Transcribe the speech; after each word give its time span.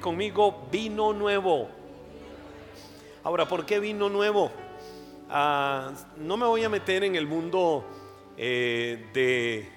Conmigo, 0.00 0.66
vino 0.70 1.12
nuevo. 1.12 1.68
Ahora, 3.22 3.46
¿por 3.46 3.64
qué 3.64 3.78
vino 3.80 4.08
nuevo? 4.08 4.50
Ah, 5.30 5.92
no 6.16 6.36
me 6.36 6.46
voy 6.46 6.64
a 6.64 6.68
meter 6.68 7.04
en 7.04 7.14
el 7.14 7.26
mundo 7.26 7.84
eh, 8.36 9.06
de, 9.14 9.68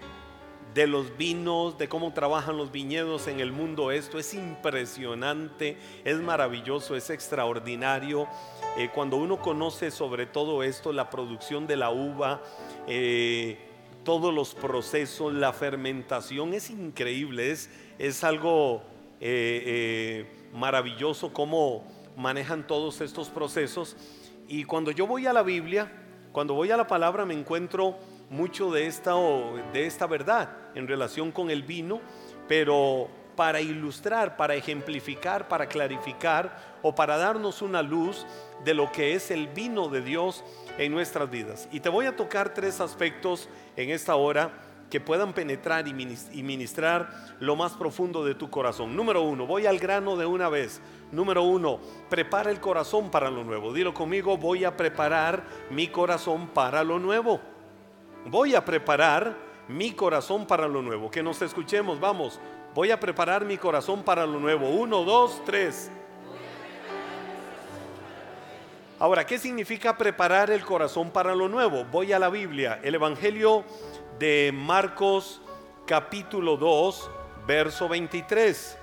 de 0.74 0.88
los 0.88 1.16
vinos, 1.18 1.78
de 1.78 1.88
cómo 1.88 2.14
trabajan 2.14 2.58
los 2.58 2.72
viñedos 2.72 3.28
en 3.28 3.40
el 3.40 3.52
mundo. 3.52 3.92
Esto 3.92 4.20
es 4.20 4.34
impresionante, 4.34 5.78
es 6.04 6.18
maravilloso, 6.18 6.96
es 6.96 7.10
extraordinario. 7.10 8.28
Eh, 8.78 8.90
cuando 8.94 9.18
uno 9.18 9.40
conoce 9.40 9.92
sobre 9.92 10.26
todo 10.26 10.64
esto, 10.64 10.94
la 10.94 11.10
producción 11.10 11.68
de 11.68 11.78
la 11.78 11.90
uva, 11.90 12.42
eh, 12.88 13.58
todos 14.04 14.34
los 14.34 14.54
procesos, 14.56 15.34
la 15.34 15.54
fermentación, 15.54 16.54
es 16.54 16.70
increíble, 16.70 17.52
es, 17.52 17.70
es 18.00 18.24
algo 18.24 18.84
maravilloso 20.54 21.34
cómo 21.34 21.84
manejan 22.16 22.66
todos 22.66 23.02
estos 23.02 23.30
procesos. 23.30 23.96
Y 24.48 24.64
cuando 24.64 24.92
yo 24.92 25.08
voy 25.08 25.28
a 25.28 25.34
la 25.34 25.44
Biblia, 25.44 25.92
cuando 26.32 26.54
voy 26.54 26.72
a 26.72 26.78
la 26.78 26.88
palabra 26.88 27.26
me 27.26 27.34
encuentro 27.34 27.98
mucho 28.30 28.72
de 28.72 28.88
esta, 28.88 29.14
de 29.74 29.86
esta 29.86 30.08
verdad 30.08 30.50
en 30.76 30.88
relación 30.88 31.32
con 31.32 31.50
el 31.50 31.64
vino, 31.64 32.02
pero 32.48 33.08
para 33.36 33.62
ilustrar, 33.62 34.36
para 34.36 34.56
ejemplificar, 34.56 35.48
para 35.48 35.68
clarificar 35.68 36.78
o 36.82 36.96
para 36.96 37.18
darnos 37.18 37.62
una 37.62 37.82
luz 37.82 38.26
de 38.66 38.74
lo 38.74 38.92
que 38.92 39.14
es 39.14 39.32
el 39.32 39.48
vino 39.48 39.90
de 39.90 40.02
Dios 40.02 40.44
en 40.78 40.92
nuestras 40.92 41.30
vidas. 41.30 41.70
Y 41.72 41.80
te 41.80 41.90
voy 41.90 42.08
a 42.08 42.16
tocar 42.16 42.54
tres 42.54 42.82
aspectos 42.82 43.48
en 43.76 43.92
esta 43.92 44.16
hora 44.16 44.52
que 44.90 45.02
puedan 45.02 45.34
penetrar 45.34 45.88
y 45.88 46.44
ministrar 46.44 47.10
lo 47.40 47.56
más 47.56 47.74
profundo 47.74 48.24
de 48.24 48.36
tu 48.36 48.50
corazón. 48.50 48.96
Número 48.96 49.22
uno, 49.22 49.46
voy 49.46 49.66
al 49.66 49.80
grano 49.80 50.16
de 50.16 50.26
una 50.26 50.50
vez. 50.50 50.82
Número 51.12 51.44
uno, 51.44 51.80
prepara 52.10 52.52
el 52.52 52.60
corazón 52.60 53.12
para 53.12 53.30
lo 53.30 53.44
nuevo. 53.44 53.74
Dilo 53.74 53.94
conmigo, 53.94 54.38
voy 54.38 54.64
a 54.64 54.78
preparar 54.78 55.44
mi 55.70 55.88
corazón 55.88 56.48
para 56.48 56.84
lo 56.84 57.00
nuevo. 57.00 57.40
Voy 58.26 58.56
a 58.56 58.64
preparar 58.64 59.36
mi 59.68 59.92
corazón 59.92 60.46
para 60.46 60.68
lo 60.68 60.82
nuevo. 60.82 61.12
Que 61.12 61.24
nos 61.24 61.42
escuchemos, 61.42 62.00
vamos. 62.00 62.40
Voy 62.74 62.92
a 62.92 63.00
preparar 63.00 63.44
mi 63.44 63.58
corazón 63.58 64.04
para 64.04 64.26
lo 64.26 64.40
nuevo. 64.40 64.70
Uno, 64.70 65.04
dos, 65.04 65.42
tres. 65.46 65.92
Ahora, 69.00 69.26
¿qué 69.26 69.38
significa 69.38 69.96
preparar 69.96 70.50
el 70.50 70.66
corazón 70.66 71.12
para 71.12 71.36
lo 71.36 71.48
nuevo? 71.48 71.86
Voy 71.86 72.14
a 72.14 72.20
la 72.20 72.30
Biblia, 72.30 72.80
el 72.84 72.96
Evangelio 72.96 73.64
de 74.20 74.52
Marcos 74.54 75.42
capítulo 75.86 76.58
2, 76.58 77.10
verso 77.46 77.88
23. 77.88 78.78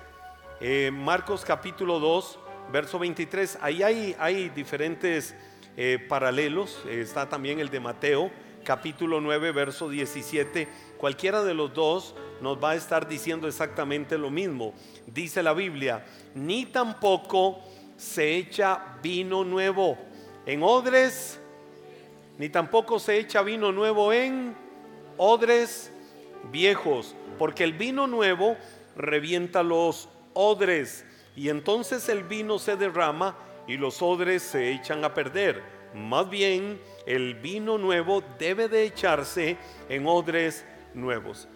Eh, 0.60 0.90
Marcos 0.92 1.44
capítulo 1.44 1.98
2, 1.98 2.38
verso 2.72 2.98
23. 2.98 3.58
Ahí 3.60 3.82
hay, 3.82 4.48
diferentes 4.50 5.34
eh, 5.77 5.98
paralelos. 6.08 6.84
está 6.88 7.28
también 7.28 7.58
el 7.58 7.68
de 7.68 7.80
Mateo 7.80 8.30
capítulo 8.64 9.20
9, 9.20 9.52
verso 9.52 9.88
17. 9.88 10.68
Cualquiera 10.98 11.42
de 11.42 11.55
los 11.55 11.74
dos 11.74 12.14
nos 12.40 12.62
va 12.62 12.70
a 12.70 12.74
estar 12.77 13.08
diciendo 13.08 13.48
exactamente 13.48 14.16
lo 14.16 14.30
mismo. 14.30 14.72
Dice 15.06 15.42
la 15.42 15.52
Biblia, 15.52 16.05
ni 16.34 16.66
tampoco 16.66 17.60
se 17.96 18.36
echa 18.36 18.98
vino 19.02 19.44
nuevo 19.44 19.98
en 20.46 20.62
odres, 20.62 21.40
ni 22.38 22.48
tampoco 22.48 22.98
se 22.98 23.18
echa 23.18 23.42
vino 23.42 23.72
nuevo 23.72 24.12
en 24.12 24.64
odres 25.17 25.93
viejos, 26.51 27.15
porque 27.39 27.65
el 27.65 27.73
vino 27.73 28.07
nuevo 28.07 28.57
revienta 28.97 29.62
los 29.62 30.09
odres 30.34 31.05
y 31.37 31.48
entonces 31.48 32.09
el 32.09 32.25
vino 32.25 32.59
se 32.59 32.77
derrama 32.77 33.37
y 33.67 33.77
los 33.77 34.03
odres 34.03 34.42
se 34.42 34.73
echan 34.73 35.05
a 35.05 35.15
perder. 35.15 35.62
Más 35.95 36.29
bien, 36.29 36.81
el 37.07 37.35
vino 37.35 37.79
nuevo 37.79 38.23
debe 38.39 38.69
de 38.69 38.85
echarse 38.85 39.57
en 39.89 40.07
odres 40.07 40.64
nuevos. 40.92 41.48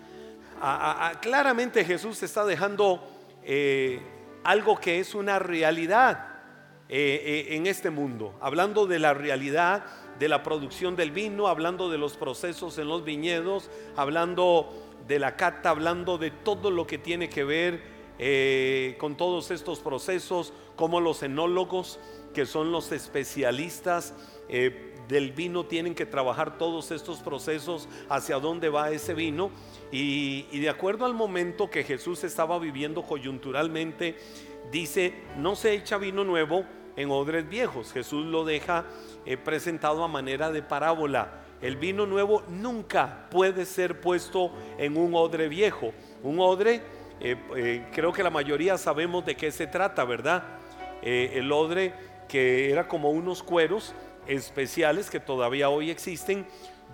claramente 1.21 1.85
Jesús 1.85 2.23
está 2.23 2.45
dejando 2.45 3.03
eh, 3.45 4.01
algo 4.45 4.79
que 4.79 5.01
es 5.01 5.15
una 5.15 5.39
realidad 5.39 6.27
eh, 6.89 7.47
eh, 7.51 7.57
en 7.57 7.67
este 7.67 7.91
mundo, 7.91 8.35
hablando 8.41 8.87
de 8.87 8.99
la 8.99 9.13
realidad 9.13 9.85
de 10.19 10.29
la 10.29 10.43
producción 10.43 10.97
del 10.97 11.11
vino, 11.11 11.49
hablando 11.49 11.91
de 11.91 11.99
los 11.99 12.17
procesos 12.17 12.79
en 12.79 12.89
los 12.89 13.05
viñedos, 13.05 13.71
hablando 13.97 14.69
de 15.07 15.19
la 15.19 15.37
cata, 15.37 15.71
hablando 15.71 16.19
de 16.19 16.31
todo 16.31 16.71
lo 16.71 16.87
que 16.87 16.99
tiene 16.99 17.29
que 17.29 17.45
ver 17.45 17.83
eh, 18.19 18.97
con 18.99 19.17
todos 19.17 19.51
estos 19.51 19.79
procesos, 19.79 20.53
como 20.77 21.01
los 21.01 21.23
enólogos, 21.23 22.01
que 22.35 22.47
son 22.47 22.73
los 22.73 22.93
especialistas 22.93 24.15
eh, 24.49 24.95
del 25.09 25.33
vino, 25.33 25.65
tienen 25.65 25.95
que 25.95 26.05
trabajar 26.05 26.59
todos 26.59 26.91
estos 26.91 27.21
procesos, 27.21 27.89
hacia 28.09 28.39
dónde 28.39 28.69
va 28.69 28.91
ese 28.91 29.15
vino. 29.15 29.51
Y, 29.91 30.47
y 30.51 30.59
de 30.59 30.69
acuerdo 30.69 31.07
al 31.07 31.15
momento 31.15 31.71
que 31.71 31.85
Jesús 31.85 32.25
estaba 32.25 32.59
viviendo 32.59 33.03
coyunturalmente, 33.03 34.17
dice, 34.71 35.15
no 35.37 35.57
se 35.57 35.73
echa 35.73 35.97
vino 35.97 36.25
nuevo 36.25 36.65
en 36.99 37.13
odres 37.13 37.49
viejos. 37.49 37.93
Jesús 37.93 38.27
lo 38.27 38.45
deja 38.45 38.85
he 39.25 39.37
presentado 39.37 40.03
a 40.03 40.09
manera 40.09 40.51
de 40.51 40.63
parábola. 40.63 41.45
El 41.63 41.77
vino 41.77 42.07
nuevo 42.07 42.43
nunca 42.49 43.29
puede 43.31 43.67
ser 43.67 44.01
puesto 44.01 44.53
en 44.79 44.97
un 44.97 45.15
odre 45.15 45.49
viejo. 45.49 45.93
Un 46.25 46.41
odre, 46.41 46.83
eh, 47.21 47.37
eh, 47.57 47.87
creo 47.93 48.13
que 48.13 48.25
la 48.25 48.31
mayoría 48.31 48.77
sabemos 48.79 49.25
de 49.25 49.37
qué 49.37 49.53
se 49.53 49.69
trata, 49.69 50.05
¿verdad? 50.05 50.43
Eh, 51.01 51.35
el 51.35 51.53
odre 51.53 51.95
que 52.29 52.71
era 52.71 52.89
como 52.89 53.11
unos 53.11 53.45
cueros 53.45 53.95
especiales 54.27 55.09
que 55.09 55.21
todavía 55.21 55.69
hoy 55.69 55.91
existen, 55.91 56.47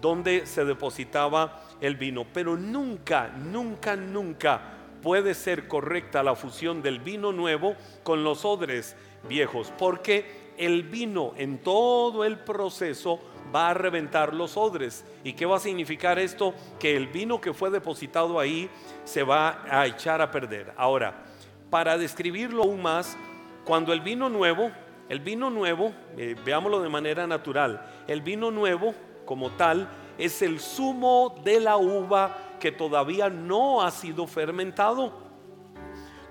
donde 0.02 0.44
se 0.44 0.66
depositaba 0.66 1.62
el 1.80 1.96
vino. 1.96 2.26
Pero 2.30 2.58
nunca, 2.58 3.28
nunca, 3.28 3.96
nunca 3.96 4.60
puede 5.02 5.34
ser 5.34 5.66
correcta 5.66 6.22
la 6.22 6.34
fusión 6.34 6.82
del 6.82 6.98
vino 6.98 7.32
nuevo 7.32 7.74
con 8.02 8.22
los 8.22 8.44
odres 8.44 8.96
viejos, 9.28 9.72
porque 9.78 10.52
el 10.56 10.84
vino 10.84 11.32
en 11.36 11.58
todo 11.58 12.24
el 12.24 12.38
proceso 12.38 13.20
va 13.54 13.70
a 13.70 13.74
reventar 13.74 14.34
los 14.34 14.56
odres. 14.56 15.04
¿Y 15.22 15.34
qué 15.34 15.46
va 15.46 15.56
a 15.56 15.60
significar 15.60 16.18
esto? 16.18 16.54
Que 16.78 16.96
el 16.96 17.08
vino 17.08 17.40
que 17.40 17.52
fue 17.52 17.70
depositado 17.70 18.38
ahí 18.38 18.68
se 19.04 19.22
va 19.22 19.64
a 19.70 19.86
echar 19.86 20.20
a 20.20 20.30
perder. 20.30 20.72
Ahora, 20.76 21.24
para 21.70 21.98
describirlo 21.98 22.62
aún 22.62 22.82
más, 22.82 23.16
cuando 23.64 23.92
el 23.92 24.00
vino 24.00 24.28
nuevo, 24.28 24.70
el 25.08 25.20
vino 25.20 25.50
nuevo, 25.50 25.92
eh, 26.16 26.36
veámoslo 26.44 26.80
de 26.80 26.88
manera 26.88 27.26
natural, 27.26 27.84
el 28.06 28.22
vino 28.22 28.50
nuevo 28.50 28.94
como 29.24 29.50
tal 29.52 29.88
es 30.18 30.42
el 30.42 30.60
zumo 30.60 31.40
de 31.44 31.60
la 31.60 31.76
uva 31.76 32.36
que 32.60 32.72
todavía 32.72 33.28
no 33.28 33.82
ha 33.82 33.90
sido 33.90 34.26
fermentado 34.26 35.23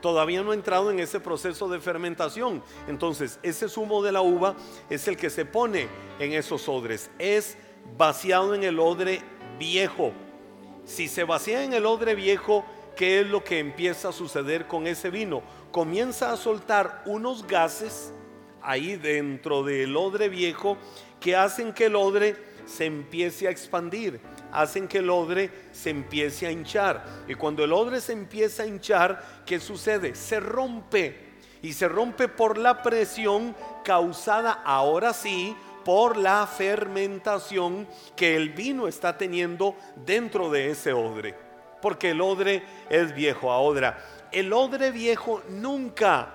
todavía 0.04 0.44
no 0.44 0.52
ha 0.52 0.54
entrado 0.54 0.92
en 0.92 1.00
ese 1.00 1.22
proceso 1.22 1.70
de 1.70 1.80
fermentación. 1.80 2.62
Entonces, 2.90 3.40
ese 3.42 3.70
zumo 3.70 4.04
de 4.04 4.12
la 4.12 4.22
uva 4.22 4.54
es 4.90 5.08
el 5.08 5.16
que 5.16 5.30
se 5.30 5.46
pone 5.46 5.88
en 6.20 6.34
esos 6.34 6.68
odres. 6.68 7.10
Es 7.20 7.58
vaciado 7.98 8.54
en 8.54 8.66
el 8.66 8.82
odre 8.82 9.22
viejo. 9.58 10.12
Si 10.84 11.08
se 11.08 11.24
vacía 11.24 11.64
en 11.64 11.72
el 11.72 11.86
odre 11.86 12.16
viejo, 12.16 12.66
¿qué 12.98 13.22
es 13.22 13.28
lo 13.28 13.46
que 13.46 13.60
empieza 13.60 14.10
a 14.10 14.12
suceder 14.12 14.68
con 14.68 14.88
ese 14.88 15.10
vino? 15.10 15.42
Comienza 15.72 16.34
a 16.34 16.38
soltar 16.38 17.02
unos 17.06 17.48
gases 17.48 18.14
ahí 18.62 18.98
dentro 18.98 19.64
del 19.64 19.96
odre 19.96 20.28
viejo 20.28 20.78
que 21.22 21.38
hacen 21.38 21.72
que 21.72 21.86
el 21.86 21.96
odre 21.96 22.36
se 22.66 22.84
empiece 22.84 23.48
a 23.48 23.52
expandir 23.52 24.20
hacen 24.54 24.88
que 24.88 25.00
el 25.00 25.10
odre 25.10 25.50
se 25.72 25.90
empiece 25.90 26.48
a 26.48 26.52
hinchar. 26.52 27.06
Y 27.28 27.36
cuando 27.36 27.64
el 27.64 27.74
odre 27.74 28.00
se 28.00 28.14
empieza 28.14 28.64
a 28.64 28.68
hinchar, 28.68 29.44
¿qué 29.46 29.60
sucede? 29.60 30.16
Se 30.16 30.40
rompe. 30.40 31.34
Y 31.62 31.74
se 31.74 31.88
rompe 31.88 32.28
por 32.28 32.58
la 32.58 32.82
presión 32.82 33.56
causada 33.84 34.62
ahora 34.64 35.14
sí 35.14 35.56
por 35.84 36.18
la 36.18 36.48
fermentación 36.48 37.88
que 38.16 38.36
el 38.36 38.50
vino 38.50 38.88
está 38.88 39.18
teniendo 39.18 39.76
dentro 39.96 40.50
de 40.50 40.72
ese 40.72 40.94
odre. 40.94 41.36
Porque 41.82 42.12
el 42.12 42.22
odre 42.22 42.64
es 42.90 43.14
viejo. 43.14 43.52
Ahora, 43.52 43.98
el 44.32 44.54
odre 44.54 44.92
viejo 44.92 45.42
nunca 45.50 46.34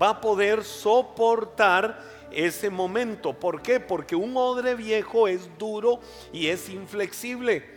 va 0.00 0.10
a 0.10 0.20
poder 0.20 0.64
soportar 0.64 2.00
ese 2.34 2.70
momento. 2.70 3.32
¿Por 3.32 3.62
qué? 3.62 3.80
Porque 3.80 4.16
un 4.16 4.36
odre 4.36 4.74
viejo 4.74 5.28
es 5.28 5.48
duro 5.58 6.00
y 6.32 6.48
es 6.48 6.68
inflexible. 6.68 7.74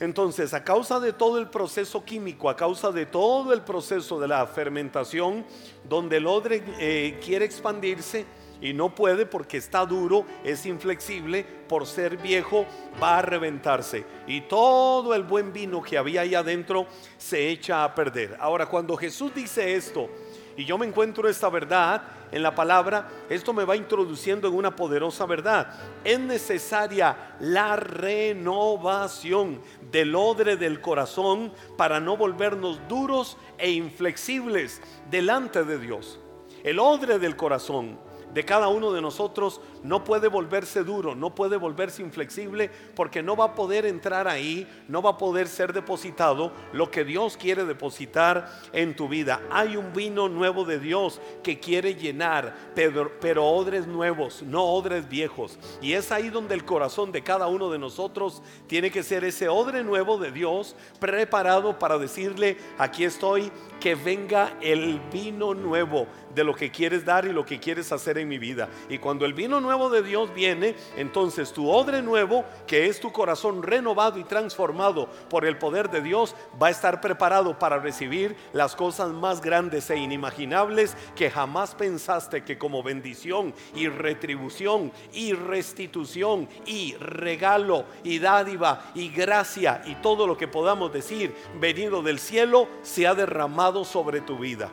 Entonces, 0.00 0.54
a 0.54 0.64
causa 0.64 0.98
de 0.98 1.12
todo 1.12 1.38
el 1.38 1.50
proceso 1.50 2.04
químico, 2.04 2.48
a 2.48 2.56
causa 2.56 2.90
de 2.90 3.04
todo 3.04 3.52
el 3.52 3.60
proceso 3.60 4.18
de 4.18 4.28
la 4.28 4.46
fermentación, 4.46 5.44
donde 5.88 6.16
el 6.16 6.26
odre 6.26 6.62
eh, 6.78 7.20
quiere 7.22 7.44
expandirse 7.44 8.24
y 8.60 8.72
no 8.72 8.94
puede 8.94 9.26
porque 9.26 9.56
está 9.56 9.86
duro, 9.86 10.24
es 10.44 10.66
inflexible, 10.66 11.44
por 11.68 11.86
ser 11.86 12.16
viejo 12.16 12.66
va 13.02 13.18
a 13.18 13.22
reventarse. 13.22 14.04
Y 14.26 14.42
todo 14.42 15.14
el 15.14 15.22
buen 15.22 15.52
vino 15.52 15.82
que 15.82 15.96
había 15.96 16.22
ahí 16.22 16.34
adentro 16.34 16.86
se 17.16 17.48
echa 17.48 17.84
a 17.84 17.94
perder. 17.94 18.36
Ahora, 18.40 18.66
cuando 18.66 18.96
Jesús 18.96 19.34
dice 19.34 19.74
esto, 19.74 20.08
y 20.56 20.64
yo 20.64 20.76
me 20.76 20.86
encuentro 20.86 21.28
esta 21.28 21.48
verdad 21.48 22.02
en 22.32 22.42
la 22.42 22.54
palabra, 22.54 23.08
esto 23.30 23.52
me 23.52 23.64
va 23.64 23.76
introduciendo 23.76 24.46
en 24.46 24.54
una 24.54 24.76
poderosa 24.76 25.24
verdad. 25.24 25.72
Es 26.04 26.20
necesaria 26.20 27.36
la 27.40 27.76
renovación 27.76 29.62
del 29.90 30.14
odre 30.14 30.56
del 30.56 30.80
corazón 30.80 31.52
para 31.76 31.98
no 31.98 32.16
volvernos 32.16 32.80
duros 32.88 33.38
e 33.58 33.70
inflexibles 33.70 34.82
delante 35.10 35.64
de 35.64 35.78
Dios. 35.78 36.20
El 36.62 36.78
odre 36.78 37.18
del 37.18 37.36
corazón 37.36 37.98
de 38.34 38.44
cada 38.44 38.68
uno 38.68 38.92
de 38.92 39.00
nosotros 39.00 39.60
no 39.82 40.04
puede 40.04 40.28
volverse 40.28 40.84
duro, 40.84 41.14
no 41.14 41.34
puede 41.34 41.56
volverse 41.56 42.02
inflexible, 42.02 42.70
porque 42.94 43.22
no 43.22 43.36
va 43.36 43.46
a 43.46 43.54
poder 43.54 43.86
entrar 43.86 44.28
ahí, 44.28 44.68
no 44.88 45.02
va 45.02 45.10
a 45.10 45.18
poder 45.18 45.48
ser 45.48 45.72
depositado 45.72 46.52
lo 46.72 46.90
que 46.90 47.04
Dios 47.04 47.36
quiere 47.36 47.64
depositar 47.64 48.50
en 48.72 48.94
tu 48.94 49.08
vida. 49.08 49.40
Hay 49.50 49.76
un 49.76 49.92
vino 49.92 50.28
nuevo 50.28 50.64
de 50.64 50.78
Dios 50.78 51.20
que 51.42 51.58
quiere 51.58 51.94
llenar, 51.94 52.54
pero, 52.74 53.46
odres 53.46 53.86
nuevos, 53.86 54.42
no 54.42 54.64
odres 54.64 55.08
viejos. 55.08 55.58
Y 55.80 55.94
es 55.94 56.12
ahí 56.12 56.28
donde 56.28 56.54
el 56.54 56.64
corazón 56.64 57.12
de 57.12 57.22
cada 57.22 57.46
uno 57.46 57.70
de 57.70 57.78
nosotros 57.78 58.42
tiene 58.66 58.90
que 58.90 59.02
ser 59.02 59.24
ese 59.24 59.48
odre 59.48 59.82
nuevo 59.82 60.18
de 60.18 60.30
Dios 60.30 60.76
preparado 60.98 61.78
para 61.78 61.98
decirle, 61.98 62.58
aquí 62.78 63.04
estoy, 63.04 63.50
que 63.80 63.94
venga 63.94 64.56
el 64.60 65.00
vino 65.10 65.54
nuevo 65.54 66.06
de 66.34 66.44
lo 66.44 66.54
que 66.54 66.70
quieres 66.70 67.04
dar 67.04 67.24
y 67.24 67.32
lo 67.32 67.44
que 67.44 67.58
quieres 67.58 67.92
hacer 67.92 68.18
en 68.18 68.28
mi 68.28 68.38
vida. 68.38 68.68
Y 68.88 68.98
cuando 68.98 69.24
el 69.24 69.34
vino 69.34 69.60
nuevo 69.60 69.90
de 69.90 70.02
Dios 70.02 70.32
viene, 70.34 70.74
entonces 70.96 71.52
tu 71.52 71.70
odre 71.70 72.02
nuevo, 72.02 72.44
que 72.66 72.86
es 72.86 73.00
tu 73.00 73.12
corazón 73.12 73.62
renovado 73.62 74.18
y 74.18 74.24
transformado 74.24 75.08
por 75.28 75.44
el 75.44 75.58
poder 75.58 75.90
de 75.90 76.00
Dios, 76.00 76.34
va 76.60 76.68
a 76.68 76.70
estar 76.70 77.00
preparado 77.00 77.58
para 77.58 77.78
recibir 77.78 78.36
las 78.52 78.76
cosas 78.76 79.10
más 79.10 79.40
grandes 79.40 79.90
e 79.90 79.96
inimaginables 79.96 80.96
que 81.14 81.30
jamás 81.30 81.74
pensaste 81.74 82.44
que 82.44 82.58
como 82.58 82.82
bendición 82.82 83.54
y 83.74 83.88
retribución 83.88 84.92
y 85.12 85.32
restitución 85.32 86.48
y 86.66 86.94
regalo 86.96 87.84
y 88.04 88.18
dádiva 88.18 88.90
y 88.94 89.08
gracia 89.08 89.82
y 89.86 89.96
todo 89.96 90.26
lo 90.26 90.36
que 90.36 90.48
podamos 90.48 90.92
decir 90.92 91.34
venido 91.60 92.02
del 92.02 92.18
cielo 92.18 92.68
se 92.82 93.06
ha 93.06 93.14
derramado 93.14 93.84
sobre 93.84 94.20
tu 94.20 94.38
vida. 94.38 94.70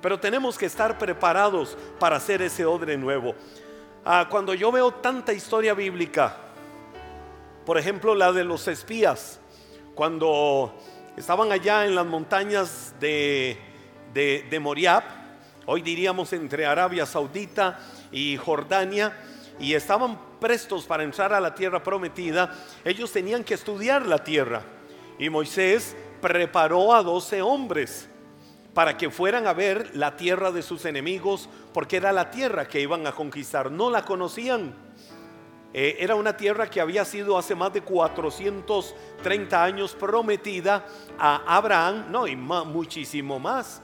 Pero 0.00 0.18
tenemos 0.20 0.56
que 0.56 0.66
estar 0.66 0.98
preparados 0.98 1.76
para 1.98 2.16
hacer 2.16 2.42
ese 2.42 2.64
odre 2.64 2.96
nuevo. 2.96 3.34
Ah, 4.04 4.26
cuando 4.30 4.54
yo 4.54 4.70
veo 4.70 4.92
tanta 4.92 5.32
historia 5.32 5.74
bíblica, 5.74 6.36
por 7.66 7.78
ejemplo 7.78 8.14
la 8.14 8.32
de 8.32 8.44
los 8.44 8.68
espías, 8.68 9.40
cuando 9.94 10.74
estaban 11.16 11.50
allá 11.50 11.84
en 11.84 11.94
las 11.94 12.06
montañas 12.06 12.94
de, 13.00 13.58
de, 14.14 14.46
de 14.48 14.60
Moriab, 14.60 15.02
hoy 15.66 15.82
diríamos 15.82 16.32
entre 16.32 16.64
Arabia 16.64 17.04
Saudita 17.04 17.80
y 18.12 18.36
Jordania, 18.36 19.16
y 19.60 19.74
estaban 19.74 20.18
prestos 20.38 20.86
para 20.86 21.02
entrar 21.02 21.32
a 21.32 21.40
la 21.40 21.54
tierra 21.54 21.82
prometida, 21.82 22.54
ellos 22.84 23.10
tenían 23.10 23.42
que 23.42 23.54
estudiar 23.54 24.06
la 24.06 24.22
tierra. 24.22 24.62
Y 25.18 25.28
Moisés 25.30 25.96
preparó 26.20 26.94
a 26.94 27.02
doce 27.02 27.42
hombres 27.42 28.08
para 28.78 28.96
que 28.96 29.10
fueran 29.10 29.48
a 29.48 29.54
ver 29.54 29.90
la 29.96 30.16
tierra 30.16 30.52
de 30.52 30.62
sus 30.62 30.84
enemigos, 30.84 31.48
porque 31.74 31.96
era 31.96 32.12
la 32.12 32.30
tierra 32.30 32.68
que 32.68 32.80
iban 32.80 33.08
a 33.08 33.10
conquistar. 33.10 33.72
No 33.72 33.90
la 33.90 34.04
conocían. 34.04 34.72
Eh, 35.74 35.96
era 35.98 36.14
una 36.14 36.36
tierra 36.36 36.70
que 36.70 36.80
había 36.80 37.04
sido 37.04 37.36
hace 37.36 37.56
más 37.56 37.72
de 37.72 37.80
430 37.80 39.64
años 39.64 39.96
prometida 39.96 40.86
a 41.18 41.56
Abraham, 41.56 42.04
no, 42.12 42.28
y 42.28 42.36
muchísimo 42.36 43.40
más. 43.40 43.82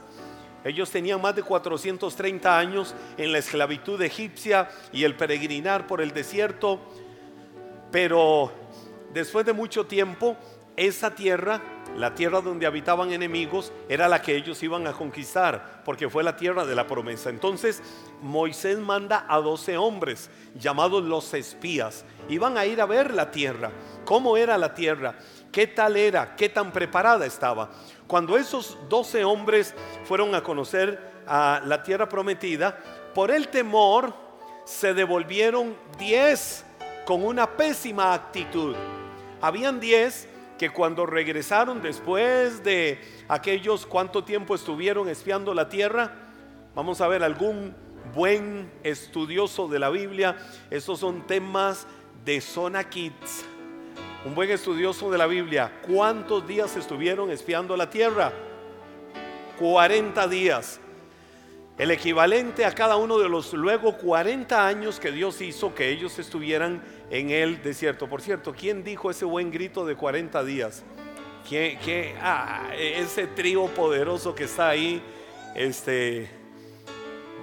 Ellos 0.63 0.89
tenían 0.89 1.21
más 1.21 1.35
de 1.35 1.43
430 1.43 2.57
años 2.57 2.95
en 3.17 3.33
la 3.33 3.39
esclavitud 3.39 4.01
egipcia 4.01 4.69
y 4.93 5.03
el 5.03 5.17
peregrinar 5.17 5.87
por 5.87 5.99
el 5.99 6.13
desierto, 6.13 6.79
pero 7.91 8.49
después 9.13 9.45
de 9.45 9.51
mucho 9.51 9.85
tiempo, 9.85 10.37
esa 10.77 11.13
tierra 11.13 11.61
la 11.95 12.13
tierra 12.13 12.41
donde 12.41 12.65
habitaban 12.65 13.13
enemigos 13.13 13.71
era 13.87 14.09
la 14.09 14.21
que 14.21 14.35
ellos 14.35 14.61
iban 14.63 14.85
a 14.85 14.93
conquistar, 14.93 15.81
porque 15.85 16.09
fue 16.09 16.23
la 16.23 16.35
tierra 16.35 16.65
de 16.65 16.75
la 16.75 16.87
promesa. 16.87 17.29
Entonces 17.29 17.81
Moisés 18.21 18.77
manda 18.77 19.25
a 19.29 19.39
doce 19.39 19.77
hombres 19.77 20.29
llamados 20.55 21.03
los 21.03 21.33
espías. 21.33 22.03
Iban 22.27 22.57
a 22.57 22.65
ir 22.65 22.81
a 22.81 22.85
ver 22.85 23.13
la 23.13 23.31
tierra, 23.31 23.71
cómo 24.03 24.35
era 24.35 24.57
la 24.57 24.73
tierra, 24.73 25.15
qué 25.51 25.67
tal 25.67 25.95
era, 25.95 26.35
qué 26.35 26.49
tan 26.49 26.71
preparada 26.71 27.25
estaba. 27.25 27.71
Cuando 28.07 28.37
esos 28.37 28.77
doce 28.89 29.23
hombres 29.23 29.73
fueron 30.03 30.35
a 30.35 30.43
conocer 30.43 30.99
a 31.25 31.61
la 31.65 31.81
tierra 31.81 32.09
prometida, 32.09 32.77
por 33.13 33.31
el 33.31 33.47
temor 33.47 34.13
se 34.65 34.93
devolvieron 34.93 35.77
diez 35.97 36.65
con 37.05 37.23
una 37.23 37.47
pésima 37.55 38.13
actitud. 38.13 38.75
Habían 39.41 39.79
diez 39.79 40.27
que 40.57 40.69
cuando 40.69 41.05
regresaron 41.05 41.81
después 41.81 42.63
de 42.63 42.99
aquellos 43.27 43.85
cuánto 43.85 44.23
tiempo 44.23 44.55
estuvieron 44.55 45.09
espiando 45.09 45.53
la 45.53 45.69
tierra, 45.69 46.13
vamos 46.73 47.01
a 47.01 47.07
ver 47.07 47.23
algún 47.23 47.75
buen 48.13 48.71
estudioso 48.83 49.67
de 49.67 49.79
la 49.79 49.89
Biblia, 49.89 50.37
estos 50.69 50.99
son 50.99 51.27
temas 51.27 51.87
de 52.23 52.39
Zona 52.41 52.83
Kids. 52.89 53.45
Un 54.25 54.33
buen 54.33 54.49
estudioso 54.49 55.11
de 55.11 55.17
la 55.17 55.27
Biblia, 55.27 55.81
¿cuántos 55.85 56.47
días 56.47 56.75
estuvieron 56.77 57.29
espiando 57.29 57.77
la 57.77 57.89
tierra? 57.89 58.31
40 59.59 60.27
días. 60.27 60.79
El 61.77 61.91
equivalente 61.91 62.63
a 62.63 62.71
cada 62.71 62.95
uno 62.95 63.19
de 63.19 63.27
los 63.27 63.51
luego 63.53 63.97
40 63.97 64.65
años 64.65 64.99
que 64.99 65.11
Dios 65.11 65.41
hizo 65.41 65.75
que 65.75 65.89
ellos 65.89 66.17
estuvieran 66.19 66.81
en 67.09 67.29
el 67.29 67.61
desierto. 67.61 68.07
Por 68.07 68.21
cierto, 68.21 68.53
¿quién 68.53 68.83
dijo 68.83 69.11
ese 69.11 69.25
buen 69.25 69.51
grito 69.51 69.85
de 69.85 69.95
40 69.95 70.43
días? 70.43 70.83
¿Qué, 71.47 72.15
ah, 72.21 72.69
ese 72.75 73.27
trío 73.27 73.67
poderoso 73.67 74.33
que 74.33 74.45
está 74.45 74.69
ahí, 74.69 75.01
este, 75.53 76.29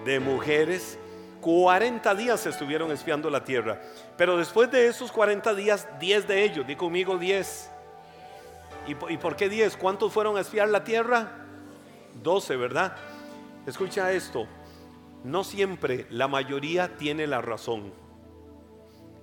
de 0.05 0.19
mujeres, 0.19 0.99
40 1.41 2.15
días 2.17 2.45
estuvieron 2.47 2.91
espiando 2.91 3.31
la 3.31 3.45
tierra. 3.45 3.81
Pero 4.17 4.37
después 4.37 4.71
de 4.71 4.87
esos 4.89 5.13
40 5.13 5.55
días, 5.55 5.89
10 6.01 6.27
de 6.27 6.45
ellos, 6.45 6.67
di 6.67 6.75
conmigo 6.75 7.17
10. 7.17 7.71
¿Y, 8.89 9.13
¿Y 9.13 9.17
por 9.19 9.37
qué 9.37 9.49
10? 9.49 9.77
¿Cuántos 9.77 10.13
fueron 10.13 10.37
a 10.37 10.41
espiar 10.41 10.69
la 10.69 10.83
tierra? 10.83 11.47
12, 12.23 12.57
¿verdad? 12.57 12.97
Escucha 13.67 14.13
esto, 14.13 14.47
no 15.23 15.45
siempre 15.45 16.07
la 16.11 16.27
mayoría 16.27 16.97
tiene 16.97 17.29
la 17.29 17.41
razón. 17.41 18.02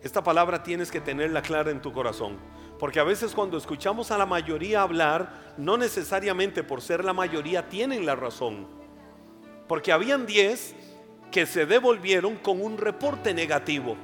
Esta 0.02 0.24
palabra 0.24 0.64
tienes 0.64 0.92
que 0.92 1.02
tenerla 1.02 1.42
clara 1.42 1.72
en 1.72 1.82
tu 1.82 1.92
corazón. 1.92 2.38
Porque 2.80 3.00
a 3.00 3.04
veces 3.04 3.34
cuando 3.34 3.58
escuchamos 3.58 4.12
a 4.12 4.18
la 4.18 4.26
mayoría 4.26 4.82
hablar, 4.82 5.54
no 5.58 5.78
necesariamente 5.78 6.64
por 6.64 6.82
ser 6.82 7.04
la 7.04 7.12
mayoría 7.12 7.68
tienen 7.68 8.06
la 8.06 8.16
razón. 8.16 8.68
Porque 9.68 9.92
habían 9.92 10.26
10 10.26 10.76
que 11.32 11.46
se 11.46 11.66
devolvieron 11.66 12.38
con 12.38 12.62
un 12.62 12.78
reporte 12.78 13.34
negativo. 13.34 13.98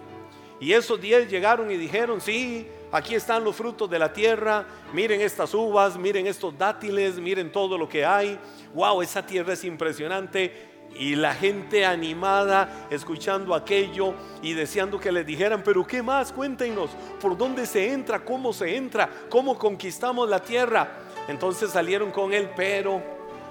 Y 0.60 0.74
esos 0.74 1.00
10 1.00 1.30
llegaron 1.30 1.72
y 1.72 1.78
dijeron, 1.78 2.20
sí, 2.20 2.68
aquí 2.92 3.16
están 3.16 3.44
los 3.44 3.56
frutos 3.56 3.90
de 3.90 4.00
la 4.00 4.12
tierra, 4.12 4.66
miren 4.94 5.22
estas 5.22 5.54
uvas, 5.54 5.98
miren 5.98 6.28
estos 6.28 6.58
dátiles, 6.58 7.18
miren 7.20 7.52
todo 7.52 7.78
lo 7.78 7.88
que 7.88 8.06
hay. 8.06 8.38
Wow, 8.74 9.02
esa 9.02 9.25
tierra 9.25 9.54
es 9.54 9.64
impresionante 9.64 10.75
y 10.96 11.16
la 11.16 11.34
gente 11.34 11.86
animada 11.86 12.88
escuchando 12.90 13.54
aquello 13.54 14.14
y 14.42 14.54
deseando 14.54 15.00
que 15.00 15.12
les 15.12 15.25
dijeran, 15.25 15.62
pero 15.64 15.86
¿qué 15.86 16.02
más? 16.02 16.32
Cuéntenos, 16.32 16.92
¿por 17.20 17.38
dónde 17.38 17.66
se 17.66 17.92
entra? 17.92 18.24
¿Cómo 18.24 18.54
se 18.54 18.75
entra? 18.75 19.10
¿Cómo 19.30 19.58
conquistamos 19.58 20.30
la 20.30 20.40
tierra? 20.42 20.90
Entonces 21.28 21.72
salieron 21.72 22.12
con 22.12 22.34
él, 22.34 22.50
pero 22.56 23.02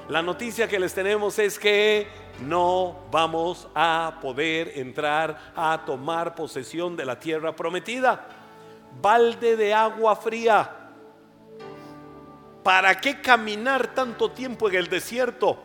la 0.09 0.23
noticia 0.23 0.69
que 0.69 0.79
les 0.79 0.95
tenemos 0.95 1.39
es 1.39 1.59
que 1.59 2.07
no 2.41 2.97
vamos 3.11 3.69
a 3.75 4.19
poder 4.21 4.73
entrar 4.77 5.53
a 5.55 5.83
tomar 5.85 6.35
posesión 6.35 6.97
de 6.97 7.05
la 7.05 7.19
tierra 7.19 7.55
prometida. 7.55 8.27
Balde 9.01 9.57
de 9.57 9.75
agua 9.75 10.17
fría. 10.17 10.71
¿Para 12.63 12.99
qué 12.99 13.21
caminar 13.21 13.95
tanto 13.95 14.31
tiempo 14.31 14.69
en 14.69 14.77
el 14.77 14.89
desierto? 14.89 15.59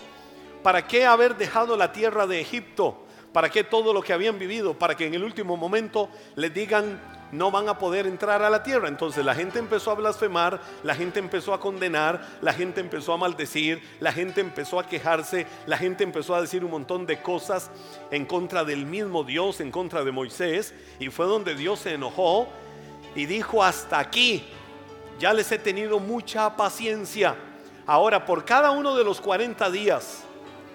¿Para 0.64 0.88
qué 0.88 1.06
haber 1.06 1.38
dejado 1.38 1.78
la 1.78 1.92
tierra 1.92 2.28
de 2.28 2.42
Egipto? 2.42 3.06
¿Para 3.34 3.50
qué 3.50 3.64
todo 3.64 3.94
lo 3.94 4.02
que 4.02 4.14
habían 4.14 4.40
vivido? 4.40 4.74
Para 4.74 4.96
que 4.96 5.06
en 5.06 5.14
el 5.14 5.24
último 5.24 5.56
momento 5.56 6.10
les 6.36 6.54
digan 6.54 7.00
no 7.32 7.52
van 7.52 7.70
a 7.70 7.78
poder 7.78 8.08
entrar 8.08 8.42
a 8.42 8.50
la 8.50 8.64
tierra. 8.64 8.88
Entonces 8.88 9.24
la 9.24 9.36
gente 9.36 9.60
empezó 9.60 9.92
a 9.92 9.96
blasfemar, 9.96 10.60
la 10.84 10.96
gente 10.96 11.20
empezó 11.20 11.54
a 11.54 11.60
condenar, 11.60 12.26
la 12.42 12.54
gente 12.54 12.82
empezó 12.82 13.14
a 13.14 13.18
maldecir, 13.18 13.82
la 14.00 14.12
gente 14.12 14.42
empezó 14.42 14.80
a 14.80 14.88
quejarse, 14.88 15.46
la 15.66 15.78
gente 15.78 16.04
empezó 16.04 16.36
a 16.36 16.42
decir 16.42 16.64
un 16.64 16.72
montón 16.72 17.06
de 17.06 17.22
cosas 17.22 17.70
en 18.12 18.26
contra 18.26 18.64
del 18.64 18.86
mismo 18.86 19.24
Dios, 19.24 19.60
en 19.60 19.72
contra 19.72 20.04
de 20.04 20.12
Moisés. 20.12 20.74
Y 21.00 21.10
fue 21.10 21.26
donde 21.26 21.56
Dios 21.56 21.80
se 21.80 21.94
enojó 21.94 22.48
y 23.16 23.26
dijo, 23.26 23.64
hasta 23.64 24.00
aquí, 24.00 24.44
ya 25.20 25.34
les 25.34 25.52
he 25.52 25.60
tenido 25.60 26.00
mucha 26.00 26.56
paciencia. 26.56 27.36
Ahora, 27.86 28.26
por 28.26 28.46
cada 28.46 28.72
uno 28.72 28.96
de 28.96 29.04
los 29.04 29.20
40 29.20 29.70
días, 29.72 30.24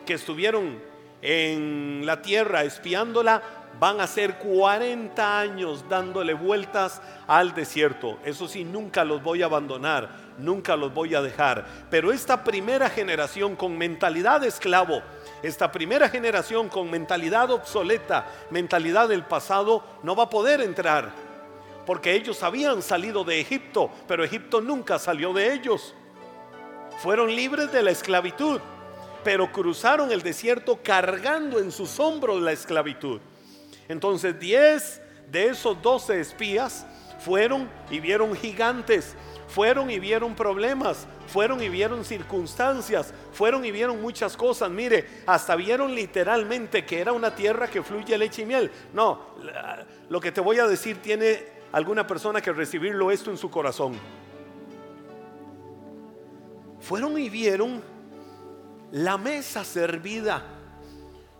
que 0.04 0.14
estuvieron 0.14 0.80
en 1.22 2.02
la 2.04 2.20
tierra 2.22 2.64
espiándola, 2.64 3.42
van 3.80 4.00
a 4.00 4.06
ser 4.06 4.38
40 4.38 5.40
años 5.40 5.84
dándole 5.88 6.34
vueltas 6.34 7.00
al 7.26 7.54
desierto. 7.54 8.18
Eso 8.24 8.46
sí, 8.46 8.64
nunca 8.64 9.04
los 9.04 9.22
voy 9.22 9.42
a 9.42 9.46
abandonar, 9.46 10.10
nunca 10.38 10.76
los 10.76 10.92
voy 10.92 11.14
a 11.14 11.22
dejar. 11.22 11.64
Pero 11.90 12.12
esta 12.12 12.44
primera 12.44 12.88
generación 12.90 13.56
con 13.56 13.76
mentalidad 13.76 14.40
de 14.40 14.48
esclavo, 14.48 15.02
esta 15.42 15.72
primera 15.72 16.08
generación 16.08 16.68
con 16.68 16.90
mentalidad 16.90 17.50
obsoleta, 17.50 18.26
mentalidad 18.50 19.08
del 19.08 19.24
pasado, 19.24 19.82
no 20.02 20.14
va 20.14 20.24
a 20.24 20.30
poder 20.30 20.60
entrar. 20.60 21.10
Porque 21.86 22.14
ellos 22.14 22.42
habían 22.42 22.80
salido 22.80 23.24
de 23.24 23.40
Egipto, 23.40 23.90
pero 24.08 24.24
Egipto 24.24 24.60
nunca 24.60 24.98
salió 24.98 25.32
de 25.32 25.52
ellos. 25.52 25.94
Fueron 26.98 27.34
libres 27.34 27.72
de 27.72 27.82
la 27.82 27.90
esclavitud, 27.90 28.60
pero 29.24 29.50
cruzaron 29.50 30.12
el 30.12 30.22
desierto 30.22 30.80
cargando 30.82 31.58
en 31.58 31.72
sus 31.72 31.98
hombros 31.98 32.40
la 32.40 32.52
esclavitud. 32.52 33.20
Entonces 33.88 34.38
10 34.38 35.00
de 35.32 35.46
esos 35.48 35.80
12 35.82 36.20
espías 36.20 36.86
fueron 37.18 37.68
y 37.90 38.00
vieron 38.00 38.36
gigantes, 38.36 39.14
fueron 39.48 39.90
y 39.90 39.98
vieron 39.98 40.34
problemas, 40.34 41.06
fueron 41.26 41.62
y 41.62 41.68
vieron 41.68 42.04
circunstancias, 42.04 43.14
fueron 43.32 43.64
y 43.64 43.70
vieron 43.70 44.00
muchas 44.02 44.36
cosas. 44.36 44.70
Mire, 44.70 45.06
hasta 45.26 45.56
vieron 45.56 45.94
literalmente 45.94 46.84
que 46.84 47.00
era 47.00 47.12
una 47.12 47.34
tierra 47.34 47.68
que 47.68 47.82
fluye 47.82 48.16
leche 48.18 48.42
y 48.42 48.46
miel. 48.46 48.70
No, 48.92 49.20
lo 50.08 50.20
que 50.20 50.32
te 50.32 50.40
voy 50.40 50.58
a 50.58 50.66
decir 50.66 51.00
tiene 51.00 51.54
alguna 51.72 52.06
persona 52.06 52.40
que 52.40 52.52
recibirlo 52.52 53.10
esto 53.10 53.30
en 53.30 53.38
su 53.38 53.50
corazón. 53.50 53.94
Fueron 56.80 57.18
y 57.18 57.30
vieron 57.30 57.93
la 58.94 59.18
mesa 59.18 59.64
servida. 59.64 60.42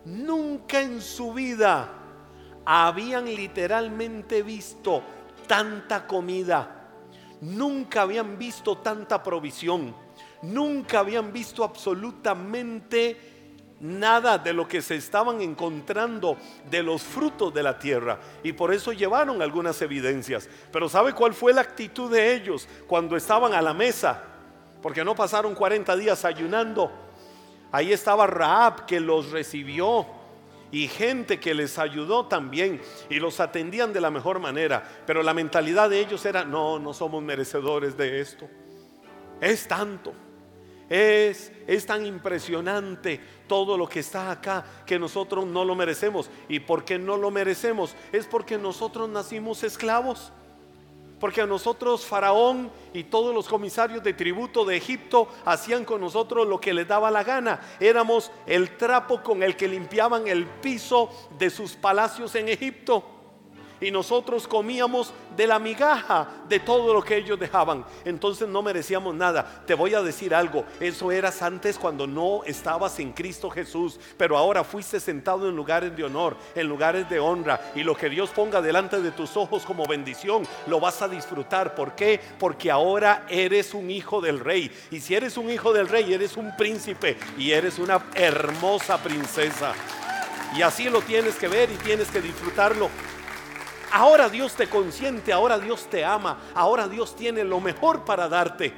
Nunca 0.05 0.81
en 0.81 1.01
su 1.01 1.33
vida 1.33 1.89
habían 2.65 3.25
literalmente 3.25 4.43
visto 4.43 5.01
tanta 5.47 6.05
comida, 6.05 6.89
nunca 7.41 8.01
habían 8.01 8.37
visto 8.37 8.77
tanta 8.79 9.23
provisión, 9.23 9.95
nunca 10.41 10.99
habían 10.99 11.31
visto 11.31 11.63
absolutamente 11.63 13.33
nada 13.79 14.37
de 14.37 14.53
lo 14.53 14.67
que 14.67 14.81
se 14.81 14.95
estaban 14.95 15.41
encontrando 15.41 16.37
de 16.69 16.83
los 16.83 17.03
frutos 17.03 17.53
de 17.53 17.63
la 17.63 17.79
tierra 17.79 18.19
y 18.43 18.53
por 18.53 18.73
eso 18.73 18.91
llevaron 18.91 19.41
algunas 19.41 19.81
evidencias. 19.81 20.49
Pero 20.71 20.89
¿sabe 20.89 21.13
cuál 21.13 21.33
fue 21.33 21.53
la 21.53 21.61
actitud 21.61 22.11
de 22.11 22.35
ellos 22.35 22.67
cuando 22.85 23.15
estaban 23.15 23.53
a 23.53 23.61
la 23.61 23.73
mesa? 23.73 24.23
Porque 24.81 25.05
no 25.05 25.15
pasaron 25.15 25.55
40 25.55 25.95
días 25.95 26.25
ayunando. 26.25 27.04
Ahí 27.75 27.91
estaba 27.91 28.25
Raab 28.25 28.85
que 28.85 29.01
los 29.01 29.31
recibió 29.31 30.05
y 30.71 30.87
gente 30.87 31.41
que 31.41 31.53
les 31.53 31.77
ayudó 31.77 32.25
también 32.25 32.81
y 33.09 33.15
los 33.15 33.41
atendían 33.41 33.91
de 33.91 33.99
la 33.99 34.09
mejor 34.09 34.39
manera. 34.39 34.81
Pero 35.05 35.21
la 35.21 35.33
mentalidad 35.33 35.89
de 35.89 35.99
ellos 35.99 36.25
era, 36.25 36.45
no, 36.45 36.79
no 36.79 36.93
somos 36.93 37.21
merecedores 37.21 37.97
de 37.97 38.21
esto. 38.21 38.47
Es 39.41 39.67
tanto. 39.67 40.13
Es, 40.87 41.51
es 41.67 41.85
tan 41.85 42.05
impresionante 42.05 43.19
todo 43.45 43.77
lo 43.77 43.89
que 43.89 43.99
está 43.99 44.31
acá 44.31 44.63
que 44.85 44.97
nosotros 44.97 45.45
no 45.45 45.65
lo 45.65 45.75
merecemos. 45.75 46.29
¿Y 46.47 46.61
por 46.61 46.85
qué 46.85 46.97
no 46.97 47.17
lo 47.17 47.29
merecemos? 47.29 47.93
Es 48.13 48.25
porque 48.25 48.57
nosotros 48.57 49.09
nacimos 49.09 49.65
esclavos. 49.65 50.31
Porque 51.25 51.41
a 51.41 51.47
nosotros 51.47 52.05
Faraón 52.05 52.69
y 52.93 53.05
todos 53.05 53.33
los 53.33 53.47
comisarios 53.47 54.03
de 54.03 54.13
tributo 54.13 54.63
de 54.63 54.77
Egipto 54.77 55.27
hacían 55.43 55.83
con 55.83 55.99
nosotros 55.99 56.47
lo 56.47 56.61
que 56.61 56.71
les 56.71 56.87
daba 56.87 57.09
la 57.09 57.23
gana. 57.23 57.61
Éramos 57.79 58.31
el 58.45 58.77
trapo 58.77 59.23
con 59.23 59.41
el 59.41 59.55
que 59.57 59.67
limpiaban 59.67 60.27
el 60.27 60.45
piso 60.45 61.09
de 61.39 61.49
sus 61.49 61.73
palacios 61.73 62.35
en 62.35 62.47
Egipto 62.47 63.14
y 63.81 63.91
nosotros 63.91 64.47
comíamos 64.47 65.13
de 65.35 65.47
la 65.47 65.59
migaja 65.59 66.27
de 66.47 66.59
todo 66.59 66.93
lo 66.93 67.03
que 67.03 67.17
ellos 67.17 67.39
dejaban. 67.39 67.85
Entonces 68.03 68.47
no 68.47 68.61
merecíamos 68.61 69.13
nada. 69.15 69.63
Te 69.65 69.73
voy 69.73 69.93
a 69.93 70.01
decir 70.01 70.33
algo, 70.33 70.65
eso 70.79 71.11
eras 71.11 71.41
antes 71.41 71.77
cuando 71.77 72.07
no 72.07 72.43
estabas 72.45 72.99
en 72.99 73.11
Cristo 73.11 73.49
Jesús, 73.49 73.99
pero 74.17 74.37
ahora 74.37 74.63
fuiste 74.63 74.99
sentado 74.99 75.49
en 75.49 75.55
lugares 75.55 75.95
de 75.95 76.03
honor, 76.03 76.37
en 76.55 76.67
lugares 76.67 77.09
de 77.09 77.19
honra 77.19 77.71
y 77.75 77.83
lo 77.83 77.95
que 77.95 78.09
Dios 78.09 78.29
ponga 78.29 78.61
delante 78.61 79.01
de 79.01 79.11
tus 79.11 79.35
ojos 79.37 79.65
como 79.65 79.85
bendición, 79.85 80.47
lo 80.67 80.79
vas 80.79 81.01
a 81.01 81.07
disfrutar. 81.07 81.75
¿Por 81.75 81.95
qué? 81.95 82.19
Porque 82.39 82.71
ahora 82.71 83.25
eres 83.29 83.73
un 83.73 83.89
hijo 83.89 84.21
del 84.21 84.39
rey. 84.39 84.71
Y 84.91 84.99
si 84.99 85.15
eres 85.15 85.37
un 85.37 85.49
hijo 85.49 85.73
del 85.73 85.87
rey, 85.87 86.13
eres 86.13 86.37
un 86.37 86.55
príncipe 86.55 87.17
y 87.37 87.51
eres 87.51 87.79
una 87.79 88.05
hermosa 88.15 88.97
princesa. 88.97 89.73
Y 90.55 90.61
así 90.61 90.89
lo 90.89 91.01
tienes 91.01 91.35
que 91.35 91.47
ver 91.47 91.69
y 91.69 91.75
tienes 91.75 92.09
que 92.09 92.21
disfrutarlo. 92.21 92.89
Ahora 93.91 94.29
Dios 94.29 94.55
te 94.55 94.67
consiente, 94.67 95.31
ahora 95.31 95.59
Dios 95.59 95.87
te 95.89 96.03
ama, 96.03 96.39
ahora 96.53 96.87
Dios 96.87 97.15
tiene 97.15 97.43
lo 97.43 97.59
mejor 97.59 98.05
para 98.05 98.27
darte. 98.27 98.73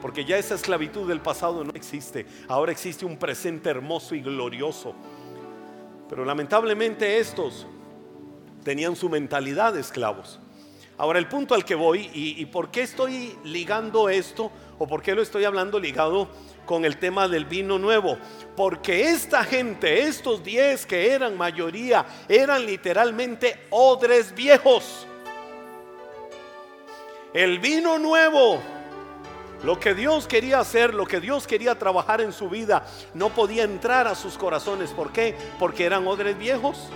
Porque 0.00 0.24
ya 0.24 0.36
esa 0.38 0.54
esclavitud 0.54 1.08
del 1.08 1.20
pasado 1.20 1.64
no 1.64 1.72
existe. 1.74 2.26
Ahora 2.48 2.72
existe 2.72 3.04
un 3.04 3.18
presente 3.18 3.70
hermoso 3.70 4.14
y 4.14 4.20
glorioso. 4.20 4.94
Pero 6.08 6.24
lamentablemente 6.24 7.18
estos 7.18 7.66
tenían 8.62 8.96
su 8.96 9.08
mentalidad 9.08 9.72
de 9.72 9.80
esclavos. 9.80 10.40
Ahora 10.98 11.18
el 11.18 11.28
punto 11.28 11.54
al 11.54 11.64
que 11.64 11.74
voy 11.74 12.10
y, 12.14 12.46
por 12.46 12.70
qué 12.70 12.82
estoy 12.82 13.38
ligando 13.44 14.08
esto 14.08 14.50
o 14.78 14.86
por 14.86 15.02
qué 15.02 15.14
lo 15.14 15.20
estoy 15.20 15.44
hablando 15.44 15.78
ligado 15.78 16.28
con 16.64 16.86
el 16.86 16.96
tema 16.98 17.28
del 17.28 17.44
vino 17.44 17.78
nuevo. 17.78 18.16
Porque 18.56 19.10
esta 19.10 19.44
gente, 19.44 20.04
estos 20.04 20.42
diez 20.42 20.86
que 20.86 21.12
eran 21.12 21.36
mayoría, 21.36 22.06
eran 22.28 22.64
literalmente 22.64 23.66
odres 23.70 24.34
viejos. 24.34 25.06
El 27.34 27.58
vino 27.58 27.98
nuevo, 27.98 28.58
lo 29.64 29.78
que 29.78 29.94
Dios 29.94 30.26
quería 30.26 30.60
hacer, 30.60 30.94
lo 30.94 31.04
que 31.04 31.20
Dios 31.20 31.46
quería 31.46 31.78
trabajar 31.78 32.22
en 32.22 32.32
su 32.32 32.48
vida, 32.48 32.86
no 33.12 33.28
podía 33.28 33.64
entrar 33.64 34.06
a 34.06 34.14
sus 34.14 34.38
corazones. 34.38 34.92
¿Por 34.92 35.12
qué? 35.12 35.36
Porque 35.58 35.84
eran 35.84 36.06
odres 36.06 36.38
viejos. 36.38 36.88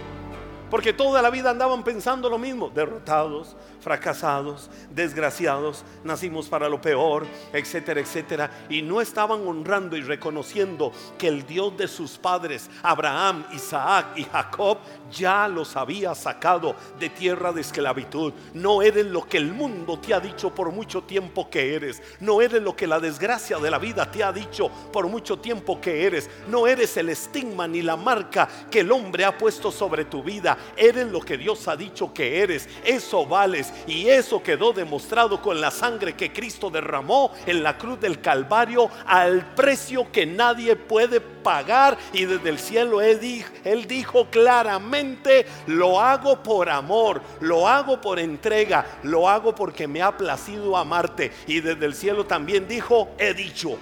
Porque 0.71 0.93
toda 0.93 1.21
la 1.21 1.31
vida 1.31 1.51
andaban 1.51 1.83
pensando 1.83 2.31
lo 2.31 2.39
mismo, 2.39 2.71
derrotados, 2.71 3.57
fracasados, 3.81 4.71
desgraciados, 4.91 5.85
nacimos 6.05 6.49
para 6.49 6.69
lo 6.69 6.81
peor, 6.81 7.27
etcétera, 7.53 8.01
etcétera. 8.01 8.51
Y 8.69 8.83
no 8.83 9.01
estaban 9.01 9.47
honrando 9.47 9.97
y 9.97 10.03
reconociendo 10.03 10.93
que 11.19 11.29
el 11.29 11.47
Dios 11.47 11.77
de 11.77 11.89
sus 11.89 12.19
padres, 12.19 12.71
Abraham, 12.83 13.45
Isaac 13.53 14.13
y 14.17 14.25
Jacob, 14.25 14.79
ya 15.11 15.49
los 15.49 15.77
había 15.77 16.15
sacado 16.15 16.77
de 16.99 17.09
tierra 17.09 17.53
de 17.53 17.63
esclavitud. 17.63 18.33
No 18.55 18.83
eres 18.83 19.07
lo 19.07 19.27
que 19.27 19.39
el 19.39 19.53
mundo 19.53 19.99
te 19.99 20.15
ha 20.15 20.21
dicho 20.21 20.55
por 20.55 20.71
mucho 20.71 21.03
tiempo 21.03 21.51
que 21.51 21.75
eres. 21.75 22.01
No 22.21 22.41
eres 22.41 22.63
lo 22.63 22.77
que 22.77 22.87
la 22.87 23.01
desgracia 23.01 23.59
de 23.59 23.71
la 23.71 23.79
vida 23.79 24.11
te 24.11 24.23
ha 24.23 24.33
dicho 24.33 24.71
por 24.93 25.09
mucho 25.09 25.39
tiempo 25.39 25.81
que 25.81 26.07
eres. 26.07 26.31
No 26.49 26.67
eres 26.67 26.97
el 26.97 27.09
estigma 27.09 27.67
ni 27.67 27.83
la 27.83 27.97
marca 27.97 28.49
que 28.71 28.81
el 28.81 28.93
hombre 28.93 29.25
ha 29.25 29.37
puesto 29.37 29.73
sobre 29.73 30.05
tu 30.05 30.23
vida. 30.23 30.57
Eres 30.77 31.09
lo 31.09 31.21
que 31.21 31.37
Dios 31.37 31.67
ha 31.69 31.77
dicho 31.77 32.13
que 32.13 32.41
eres. 32.41 32.69
Eso 32.85 33.27
vales. 33.27 33.73
Y 33.87 34.09
eso 34.09 34.43
quedó 34.43 34.73
demostrado 34.73 35.41
con 35.41 35.61
la 35.61 35.71
sangre 35.71 36.15
que 36.15 36.33
Cristo 36.33 36.71
derramó 36.71 37.33
en 37.47 37.63
la 37.63 37.77
cruz 37.77 38.01
del 38.01 38.21
Calvario 38.21 38.91
al 39.07 39.55
precio 39.55 40.11
que 40.11 40.27
nadie 40.27 40.77
puede 40.77 41.21
pagar. 41.21 41.99
Y 42.13 42.25
desde 42.25 42.49
el 42.49 42.59
cielo 42.59 43.01
Él 43.01 43.21
dijo, 43.21 43.51
él 43.65 43.87
dijo 43.87 44.27
claramente, 44.31 45.47
lo 45.67 46.01
hago 46.01 46.43
por 46.43 46.69
amor, 46.69 47.21
lo 47.41 47.69
hago 47.69 48.01
por 48.01 48.19
entrega, 48.19 48.99
lo 49.03 49.29
hago 49.29 49.55
porque 49.55 49.87
me 49.87 50.03
ha 50.03 50.17
placido 50.17 50.77
amarte. 50.77 51.33
Y 51.47 51.61
desde 51.61 51.87
el 51.87 51.95
cielo 51.95 52.27
también 52.27 52.67
dijo, 52.67 53.11
he 53.19 53.35
dicho. 53.35 53.79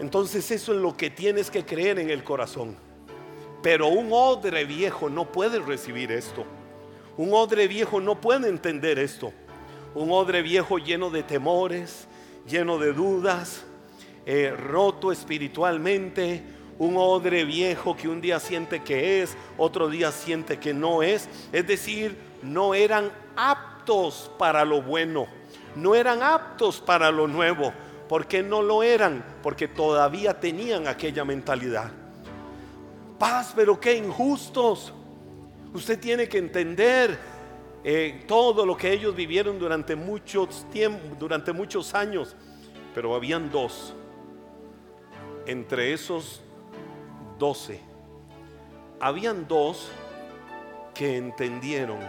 Entonces 0.00 0.50
eso 0.50 0.72
es 0.72 0.80
lo 0.80 0.96
que 0.96 1.10
tienes 1.10 1.50
que 1.50 1.64
creer 1.64 1.98
en 1.98 2.10
el 2.10 2.22
corazón. 2.22 2.87
Pero 3.62 3.88
un 3.88 4.10
odre 4.12 4.64
viejo 4.64 5.10
no 5.10 5.24
puede 5.32 5.58
recibir 5.58 6.12
esto. 6.12 6.44
Un 7.16 7.32
odre 7.32 7.66
viejo 7.66 8.00
no 8.00 8.20
puede 8.20 8.48
entender 8.48 8.98
esto. 8.98 9.32
Un 9.94 10.12
odre 10.12 10.42
viejo 10.42 10.78
lleno 10.78 11.10
de 11.10 11.24
temores, 11.24 12.06
lleno 12.48 12.78
de 12.78 12.92
dudas, 12.92 13.64
eh, 14.26 14.54
roto 14.56 15.10
espiritualmente. 15.10 16.42
Un 16.78 16.96
odre 16.96 17.44
viejo 17.44 17.96
que 17.96 18.08
un 18.08 18.20
día 18.20 18.38
siente 18.38 18.84
que 18.84 19.22
es, 19.22 19.36
otro 19.56 19.88
día 19.88 20.12
siente 20.12 20.58
que 20.58 20.72
no 20.72 21.02
es. 21.02 21.28
Es 21.52 21.66
decir, 21.66 22.16
no 22.42 22.74
eran 22.74 23.10
aptos 23.34 24.30
para 24.38 24.64
lo 24.64 24.80
bueno. 24.82 25.26
No 25.74 25.96
eran 25.96 26.22
aptos 26.22 26.80
para 26.80 27.10
lo 27.10 27.26
nuevo. 27.26 27.72
¿Por 28.08 28.28
qué 28.28 28.44
no 28.44 28.62
lo 28.62 28.84
eran? 28.84 29.24
Porque 29.42 29.66
todavía 29.66 30.38
tenían 30.38 30.86
aquella 30.86 31.24
mentalidad 31.24 31.90
paz, 33.18 33.52
pero 33.54 33.78
qué 33.78 33.96
injustos. 33.96 34.92
Usted 35.74 35.98
tiene 35.98 36.28
que 36.28 36.38
entender 36.38 37.18
eh, 37.84 38.24
todo 38.26 38.64
lo 38.64 38.76
que 38.76 38.92
ellos 38.92 39.14
vivieron 39.14 39.58
durante 39.58 39.94
muchos 39.96 40.66
durante 41.18 41.52
muchos 41.52 41.94
años, 41.94 42.36
pero 42.94 43.14
habían 43.14 43.50
dos. 43.50 43.94
entre 45.46 45.94
esos 45.94 46.42
doce, 47.38 47.80
habían 49.00 49.48
dos 49.48 49.90
que 50.94 51.16
entendieron 51.16 52.00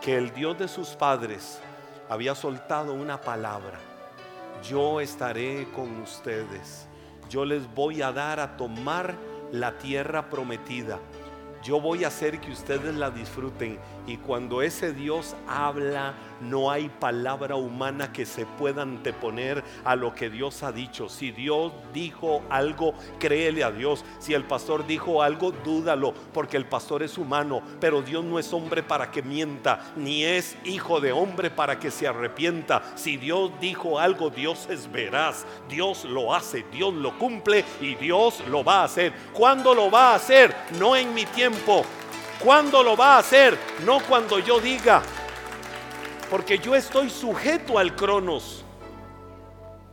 que 0.00 0.16
el 0.16 0.32
Dios 0.32 0.58
de 0.58 0.66
sus 0.66 0.88
padres 0.90 1.60
había 2.08 2.34
soltado 2.34 2.94
una 2.94 3.20
palabra. 3.20 3.78
Yo 4.68 5.00
estaré 5.00 5.68
con 5.74 6.00
ustedes. 6.00 6.88
Yo 7.28 7.44
les 7.44 7.72
voy 7.72 8.02
a 8.02 8.10
dar 8.10 8.40
a 8.40 8.56
tomar 8.56 9.14
la 9.52 9.78
tierra 9.78 10.30
prometida. 10.30 10.98
Yo 11.62 11.80
voy 11.80 12.04
a 12.04 12.08
hacer 12.08 12.40
que 12.40 12.50
ustedes 12.50 12.94
la 12.94 13.10
disfruten. 13.10 13.78
Y 14.06 14.16
cuando 14.16 14.62
ese 14.62 14.92
Dios 14.92 15.36
habla, 15.46 16.14
no 16.40 16.70
hay 16.70 16.88
palabra 16.88 17.56
humana 17.56 18.12
que 18.12 18.24
se 18.24 18.46
pueda 18.46 18.82
anteponer 18.82 19.62
a 19.84 19.94
lo 19.94 20.14
que 20.14 20.30
Dios 20.30 20.62
ha 20.62 20.72
dicho. 20.72 21.08
Si 21.08 21.30
Dios 21.30 21.72
dijo 21.92 22.42
algo, 22.48 22.94
créele 23.18 23.62
a 23.62 23.70
Dios. 23.70 24.04
Si 24.18 24.32
el 24.32 24.44
pastor 24.44 24.86
dijo 24.86 25.22
algo, 25.22 25.52
dúdalo, 25.52 26.14
porque 26.32 26.56
el 26.56 26.64
pastor 26.64 27.02
es 27.02 27.18
humano, 27.18 27.62
pero 27.78 28.00
Dios 28.02 28.24
no 28.24 28.38
es 28.38 28.52
hombre 28.52 28.82
para 28.82 29.10
que 29.10 29.22
mienta, 29.22 29.92
ni 29.96 30.24
es 30.24 30.56
hijo 30.64 31.00
de 31.00 31.12
hombre 31.12 31.50
para 31.50 31.78
que 31.78 31.90
se 31.90 32.08
arrepienta. 32.08 32.82
Si 32.94 33.16
Dios 33.16 33.52
dijo 33.60 33.98
algo, 33.98 34.30
Dios 34.30 34.66
es 34.70 34.90
veraz. 34.90 35.44
Dios 35.68 36.04
lo 36.04 36.34
hace, 36.34 36.64
Dios 36.72 36.94
lo 36.94 37.18
cumple 37.18 37.64
y 37.80 37.94
Dios 37.96 38.42
lo 38.48 38.64
va 38.64 38.80
a 38.80 38.84
hacer. 38.84 39.12
¿Cuándo 39.32 39.74
lo 39.74 39.90
va 39.90 40.12
a 40.12 40.14
hacer? 40.16 40.54
No 40.78 40.96
en 40.96 41.14
mi 41.14 41.26
tiempo. 41.50 41.84
¿Cuándo 42.42 42.82
lo 42.82 42.96
va 42.96 43.16
a 43.16 43.18
hacer? 43.18 43.58
No 43.84 44.00
cuando 44.00 44.38
yo 44.38 44.60
diga, 44.60 45.02
porque 46.30 46.58
yo 46.58 46.74
estoy 46.74 47.10
sujeto 47.10 47.78
al 47.78 47.94
cronos. 47.94 48.64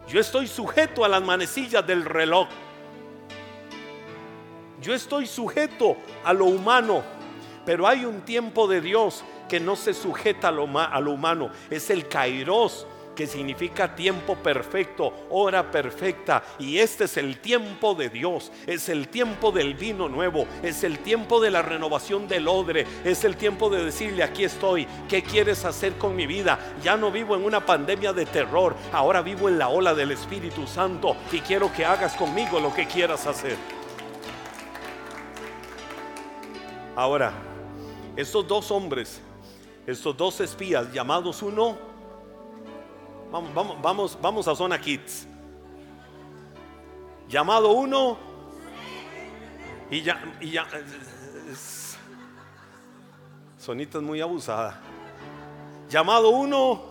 Yo 0.07 0.19
estoy 0.19 0.47
sujeto 0.47 1.03
a 1.03 1.09
las 1.09 1.21
manecillas 1.21 1.85
del 1.85 2.05
reloj. 2.05 2.47
Yo 4.81 4.93
estoy 4.93 5.25
sujeto 5.25 5.97
a 6.23 6.31
lo 6.31 6.45
humano. 6.45 7.03
Pero 7.65 7.85
hay 7.85 8.05
un 8.05 8.21
tiempo 8.21 8.67
de 8.67 8.79
Dios 8.79 9.25
que 9.49 9.59
no 9.59 9.75
se 9.75 9.93
sujeta 9.93 10.47
a 10.47 10.51
lo, 10.51 11.11
humano. 11.11 11.49
Es 11.69 11.89
el 11.89 12.07
kairos 12.07 12.87
que 13.17 13.25
significa 13.25 13.95
tiempo 13.95 14.36
perfecto, 14.36 15.12
hora 15.31 15.71
perfecta. 15.71 16.43
Y 16.59 16.77
este 16.77 17.05
es 17.05 17.17
el 17.17 17.39
tiempo 17.39 17.95
de 17.95 18.09
Dios, 18.09 18.51
es 18.67 18.89
el 18.89 19.07
tiempo 19.07 19.51
del 19.51 19.74
vino 19.74 20.07
nuevo, 20.07 20.45
es 20.62 20.83
el 20.83 21.00
tiempo 21.00 21.41
de 21.41 21.50
la 21.50 21.63
renovación 21.63 22.27
del 22.27 22.47
odre, 22.47 22.86
es 23.03 23.24
el 23.24 23.36
tiempo 23.36 23.71
de 23.71 23.83
decirle, 23.83 24.21
aquí 24.21 24.43
estoy, 24.43 24.88
¿qué 25.09 25.24
quieres 25.24 25.65
hacer 25.65 25.93
con 25.93 26.15
mi 26.15 26.27
vida? 26.27 26.59
Ya 26.83 26.95
no 26.95 27.12
vivo 27.12 27.36
en 27.36 27.43
una 27.43 27.65
pandemia 27.65 28.13
de 28.13 28.27
terror, 28.27 28.75
ahora 28.93 29.24
vivo 29.24 29.50
en 29.50 29.57
la 29.57 29.69
ola 29.69 29.95
del 29.95 30.12
Espíritu 30.12 30.67
Santo 30.67 31.17
y 31.31 31.39
quiero 31.39 31.74
que 31.74 31.86
hagas 31.86 32.15
conmigo 32.15 32.59
lo 32.59 32.71
que 32.71 32.86
quieras 32.86 33.25
hacer. 33.25 33.57
Ahora, 36.95 37.33
estos 38.15 38.47
dos 38.47 38.69
hombres, 38.69 39.21
estos 39.88 40.15
dos 40.15 40.39
espías 40.39 40.93
llamados 40.93 41.41
uno 41.41 41.97
Vamos, 43.31 43.53
vamos, 43.53 43.81
vamos, 43.81 44.17
vamos 44.22 44.48
a 44.48 44.55
Zona 44.55 44.79
Kids. 44.79 45.27
Llamado 47.27 47.72
uno. 47.72 48.17
Y 49.91 50.01
ya, 50.01 50.22
y 50.39 50.51
ya. 50.51 50.65
Sonita 53.57 53.98
es 53.98 54.03
muy 54.03 54.22
abusada. 54.22 54.79
Llamado 55.89 56.29
uno. 56.29 56.81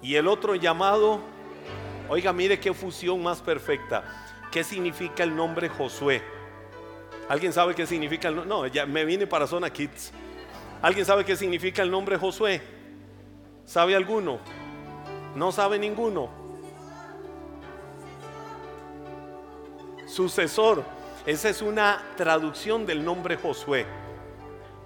Y 0.00 0.14
el 0.14 0.28
otro 0.28 0.54
llamado. 0.54 1.20
Oiga, 2.08 2.32
mire 2.32 2.60
qué 2.60 2.72
fusión 2.72 3.20
más 3.22 3.40
perfecta. 3.40 4.04
¿Qué 4.52 4.62
significa 4.62 5.24
el 5.24 5.34
nombre 5.34 5.68
Josué? 5.68 6.22
¿Alguien 7.28 7.52
sabe 7.52 7.74
qué 7.74 7.86
significa 7.86 8.28
el 8.28 8.36
nombre? 8.36 8.48
No, 8.48 8.66
ya 8.66 8.86
me 8.86 9.04
vine 9.04 9.26
para 9.26 9.46
Zona 9.46 9.70
Kids. 9.70 10.12
¿Alguien 10.82 11.04
sabe 11.04 11.24
qué 11.24 11.36
significa 11.36 11.82
el 11.82 11.90
nombre 11.90 12.16
Josué? 12.16 12.79
¿Sabe 13.70 13.94
alguno? 13.94 14.40
¿No 15.36 15.52
sabe 15.52 15.78
ninguno? 15.78 16.28
Sucesor. 20.08 20.82
Esa 21.24 21.50
es 21.50 21.62
una 21.62 22.02
traducción 22.16 22.84
del 22.84 23.04
nombre 23.04 23.36
Josué. 23.36 23.86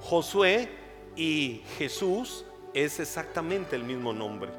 Josué 0.03 0.69
y 1.17 1.63
Jesús 1.79 2.45
es 2.75 3.01
exactamente 3.01 3.75
el 3.75 3.85
mismo 3.85 4.13
nombre. 4.13 4.51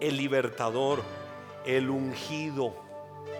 El 0.00 0.18
libertador, 0.18 1.02
el 1.64 1.88
ungido, 1.88 2.74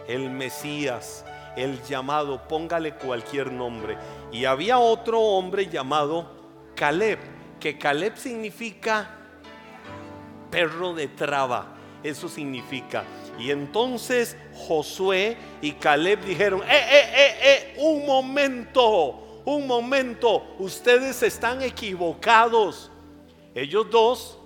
el 0.09 0.31
Mesías, 0.31 1.27
el 1.59 1.83
llamado, 1.83 2.49
póngale 2.49 2.95
cualquier 2.95 3.53
nombre. 3.53 3.99
Y 4.33 4.47
había 4.47 4.79
otro 4.79 5.21
hombre 5.21 5.67
llamado 5.67 6.31
Caleb, 6.75 7.19
que 7.61 7.77
Caleb 7.77 8.17
significa 8.17 9.21
perro 10.55 10.95
de 10.95 11.09
traba. 11.09 11.67
Eso 12.05 12.29
significa. 12.29 13.03
Y 13.41 13.51
entonces 13.51 14.37
Josué 14.55 15.37
y 15.61 15.73
Caleb 15.73 16.25
dijeron, 16.25 16.63
eh, 16.63 16.67
eh, 16.71 17.11
eh, 17.17 17.35
eh, 17.43 17.75
un 17.79 18.07
momento, 18.07 19.43
un 19.45 19.67
momento, 19.67 20.55
ustedes 20.61 21.23
están 21.25 21.61
equivocados. 21.61 22.93
Ellos 23.53 23.91
dos 23.91 24.39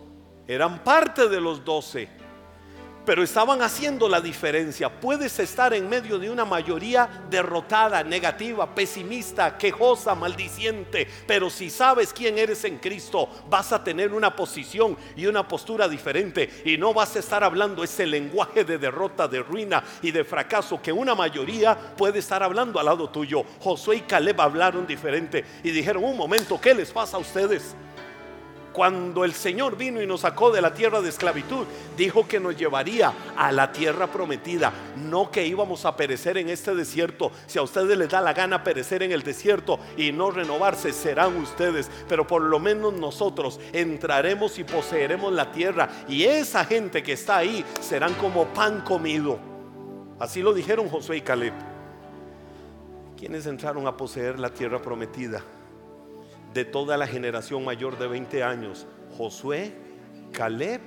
eran 0.46 0.82
parte 0.82 1.28
de 1.28 1.40
los 1.40 1.62
doce 1.62 2.08
pero 3.08 3.22
estaban 3.22 3.62
haciendo 3.62 4.06
la 4.06 4.20
diferencia. 4.20 4.90
Puedes 4.90 5.38
estar 5.38 5.72
en 5.72 5.88
medio 5.88 6.18
de 6.18 6.28
una 6.28 6.44
mayoría 6.44 7.08
derrotada, 7.30 8.04
negativa, 8.04 8.74
pesimista, 8.74 9.56
quejosa, 9.56 10.14
maldiciente, 10.14 11.08
pero 11.26 11.48
si 11.48 11.70
sabes 11.70 12.12
quién 12.12 12.36
eres 12.36 12.64
en 12.64 12.76
Cristo, 12.76 13.26
vas 13.48 13.72
a 13.72 13.82
tener 13.82 14.12
una 14.12 14.36
posición 14.36 14.94
y 15.16 15.24
una 15.24 15.48
postura 15.48 15.88
diferente 15.88 16.50
y 16.66 16.76
no 16.76 16.92
vas 16.92 17.16
a 17.16 17.20
estar 17.20 17.42
hablando 17.42 17.82
ese 17.82 18.04
lenguaje 18.04 18.62
de 18.62 18.76
derrota, 18.76 19.26
de 19.26 19.42
ruina 19.42 19.82
y 20.02 20.10
de 20.10 20.22
fracaso 20.22 20.82
que 20.82 20.92
una 20.92 21.14
mayoría 21.14 21.78
puede 21.96 22.18
estar 22.18 22.42
hablando 22.42 22.78
al 22.78 22.84
lado 22.84 23.08
tuyo. 23.08 23.42
Josué 23.60 23.96
y 23.96 24.00
Caleb 24.02 24.38
hablaron 24.38 24.86
diferente 24.86 25.46
y 25.64 25.70
dijeron, 25.70 26.04
un 26.04 26.18
momento, 26.18 26.60
¿qué 26.60 26.74
les 26.74 26.90
pasa 26.90 27.16
a 27.16 27.20
ustedes? 27.20 27.74
Cuando 28.78 29.24
el 29.24 29.32
Señor 29.32 29.76
vino 29.76 30.00
y 30.00 30.06
nos 30.06 30.20
sacó 30.20 30.52
de 30.52 30.60
la 30.60 30.72
tierra 30.72 31.00
de 31.00 31.08
esclavitud, 31.08 31.66
dijo 31.96 32.28
que 32.28 32.38
nos 32.38 32.56
llevaría 32.56 33.12
a 33.36 33.50
la 33.50 33.72
tierra 33.72 34.06
prometida, 34.06 34.72
no 34.94 35.32
que 35.32 35.44
íbamos 35.44 35.84
a 35.84 35.96
perecer 35.96 36.38
en 36.38 36.48
este 36.48 36.72
desierto. 36.76 37.32
Si 37.48 37.58
a 37.58 37.62
ustedes 37.62 37.98
les 37.98 38.08
da 38.08 38.20
la 38.20 38.34
gana 38.34 38.62
perecer 38.62 39.02
en 39.02 39.10
el 39.10 39.24
desierto 39.24 39.80
y 39.96 40.12
no 40.12 40.30
renovarse, 40.30 40.92
serán 40.92 41.38
ustedes, 41.38 41.90
pero 42.08 42.24
por 42.24 42.40
lo 42.40 42.60
menos 42.60 42.94
nosotros 42.94 43.58
entraremos 43.72 44.60
y 44.60 44.62
poseeremos 44.62 45.32
la 45.32 45.50
tierra 45.50 45.88
y 46.06 46.22
esa 46.22 46.64
gente 46.64 47.02
que 47.02 47.14
está 47.14 47.38
ahí 47.38 47.64
serán 47.80 48.14
como 48.14 48.46
pan 48.54 48.82
comido. 48.82 49.40
Así 50.20 50.40
lo 50.40 50.54
dijeron 50.54 50.88
Josué 50.88 51.16
y 51.16 51.22
Caleb. 51.22 51.54
¿Quiénes 53.16 53.44
entraron 53.46 53.88
a 53.88 53.96
poseer 53.96 54.38
la 54.38 54.50
tierra 54.50 54.80
prometida? 54.80 55.42
De 56.54 56.64
toda 56.64 56.96
la 56.96 57.06
generación 57.06 57.64
mayor 57.64 57.98
de 57.98 58.06
20 58.08 58.42
años, 58.42 58.86
Josué, 59.16 59.74
Caleb 60.32 60.80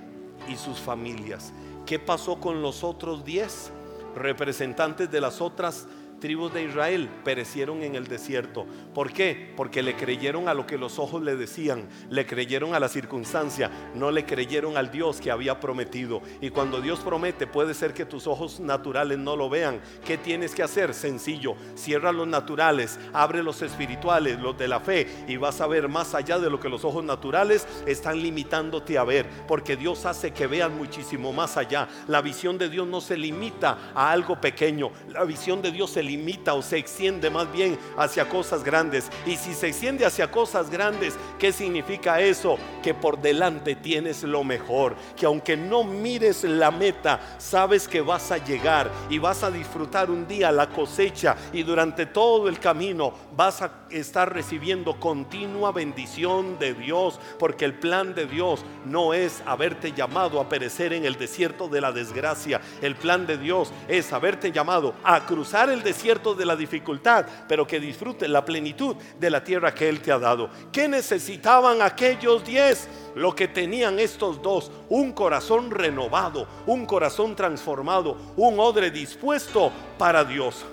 y 0.48 0.56
sus 0.56 0.80
familias. 0.80 1.54
¿Qué 1.86 2.00
pasó 2.00 2.40
con 2.40 2.62
los 2.62 2.84
otros 2.84 3.24
10 3.26 3.72
representantes 4.16 5.10
de 5.10 5.22
las 5.22 5.42
otras 5.42 5.88
tribus 6.22 6.54
de 6.54 6.64
Israel 6.64 7.10
perecieron 7.26 7.82
en 7.82 7.96
el 7.96 8.08
desierto. 8.08 8.66
¿Por 8.94 9.12
qué? 9.12 9.54
Porque 9.58 9.82
le 9.82 9.96
creyeron 9.96 10.48
a 10.48 10.54
lo 10.54 10.66
que 10.68 10.78
los 10.78 11.00
ojos 11.00 11.22
le 11.22 11.36
decían, 11.36 11.90
le 12.10 12.26
creyeron 12.26 12.76
a 12.76 12.80
la 12.80 12.88
circunstancia, 12.88 13.72
no 13.96 14.12
le 14.12 14.24
creyeron 14.24 14.78
al 14.78 14.92
Dios 14.92 15.20
que 15.20 15.32
había 15.32 15.60
prometido. 15.60 16.22
Y 16.40 16.52
cuando 16.52 16.80
Dios 16.80 17.00
promete, 17.00 17.48
puede 17.48 17.74
ser 17.74 17.94
que 17.94 18.06
tus 18.06 18.28
ojos 18.28 18.60
naturales 18.60 19.18
no 19.18 19.36
lo 19.36 19.50
vean. 19.50 19.82
¿Qué 20.06 20.18
tienes 20.18 20.54
que 20.54 20.62
hacer? 20.62 20.94
Sencillo, 20.94 21.56
cierra 21.74 22.12
los 22.12 22.28
naturales, 22.28 23.00
abre 23.14 23.42
los 23.42 23.64
espirituales, 23.64 24.40
los 24.40 24.56
de 24.58 24.68
la 24.68 24.80
fe, 24.80 25.08
y 25.28 25.38
vas 25.38 25.60
a 25.60 25.68
ver 25.68 25.90
más 25.90 26.14
allá 26.14 26.38
de 26.38 26.52
lo 26.52 26.60
que 26.60 26.70
los 26.70 26.86
ojos 26.86 27.04
naturales 27.04 27.68
están 27.88 28.22
limitándote 28.22 29.00
a 29.00 29.04
ver, 29.04 29.28
porque 29.48 29.76
Dios 29.76 30.06
hace 30.06 30.32
que 30.32 30.46
vean 30.46 30.78
muchísimo 30.78 31.34
más 31.34 31.58
allá. 31.58 31.88
La 32.08 32.22
visión 32.22 32.60
de 32.60 32.70
Dios 32.70 32.88
no 32.88 33.02
se 33.02 33.18
limita 33.18 33.92
a 33.96 34.12
algo 34.12 34.40
pequeño, 34.40 34.92
la 35.10 35.24
visión 35.24 35.64
de 35.64 35.72
Dios 35.72 35.90
se 35.90 36.04
limita 36.04 36.11
limita 36.12 36.54
o 36.54 36.62
se 36.62 36.78
extiende 36.78 37.30
más 37.30 37.52
bien 37.52 37.78
hacia 37.98 38.28
cosas 38.28 38.64
grandes. 38.64 39.10
Y 39.26 39.38
si 39.38 39.54
se 39.54 39.68
extiende 39.68 40.06
hacia 40.06 40.30
cosas 40.30 40.70
grandes, 40.70 41.16
¿qué 41.40 41.52
significa 41.54 42.20
eso? 42.20 42.58
Que 42.84 42.94
por 42.94 43.22
delante 43.22 43.76
tienes 43.76 44.24
lo 44.24 44.44
mejor, 44.44 44.96
que 45.16 45.26
aunque 45.26 45.56
no 45.56 45.84
mires 45.84 46.44
la 46.44 46.72
meta, 46.72 47.20
sabes 47.38 47.88
que 47.88 48.02
vas 48.02 48.32
a 48.32 48.38
llegar 48.38 48.92
y 49.10 49.20
vas 49.20 49.44
a 49.44 49.52
disfrutar 49.52 50.12
un 50.12 50.28
día 50.28 50.52
la 50.52 50.70
cosecha 50.70 51.36
y 51.54 51.64
durante 51.64 52.06
todo 52.06 52.50
el 52.50 52.60
camino 52.60 53.14
vas 53.36 53.62
a 53.62 53.72
estar 53.90 54.34
recibiendo 54.34 55.00
continua 55.00 55.72
bendición 55.72 56.60
de 56.60 56.74
Dios, 56.74 57.20
porque 57.40 57.66
el 57.66 57.74
plan 57.74 58.14
de 58.14 58.26
Dios 58.26 58.64
no 58.86 59.14
es 59.14 59.42
haberte 59.46 59.94
llamado 59.94 60.40
a 60.40 60.50
perecer 60.50 60.94
en 60.94 61.06
el 61.06 61.18
desierto 61.18 61.68
de 61.68 61.82
la 61.82 61.92
desgracia. 61.92 62.62
El 62.82 62.96
plan 62.96 63.26
de 63.26 63.38
Dios 63.38 63.72
es 63.88 64.12
haberte 64.12 64.52
llamado 64.52 64.94
a 65.04 65.26
cruzar 65.26 65.70
el 65.70 65.84
desierto 65.84 66.01
de 66.02 66.46
la 66.46 66.56
dificultad, 66.56 67.26
pero 67.48 67.68
que 67.68 67.80
disfrute 67.80 68.28
la 68.28 68.44
plenitud 68.44 68.96
de 69.20 69.30
la 69.30 69.44
tierra 69.44 69.74
que 69.74 69.88
Él 69.88 70.02
te 70.02 70.12
ha 70.12 70.18
dado. 70.18 70.50
¿Qué 70.72 70.88
necesitaban 70.88 71.82
aquellos 71.82 72.44
diez? 72.44 72.90
Lo 73.14 73.36
que 73.36 73.48
tenían 73.48 74.00
estos 74.00 74.42
dos, 74.42 74.72
un 74.90 75.12
corazón 75.12 75.70
renovado, 75.70 76.48
un 76.66 76.88
corazón 76.88 77.36
transformado, 77.36 78.18
un 78.36 78.60
odre 78.60 78.90
dispuesto 78.90 79.72
para 80.00 80.24
Dios. 80.24 80.66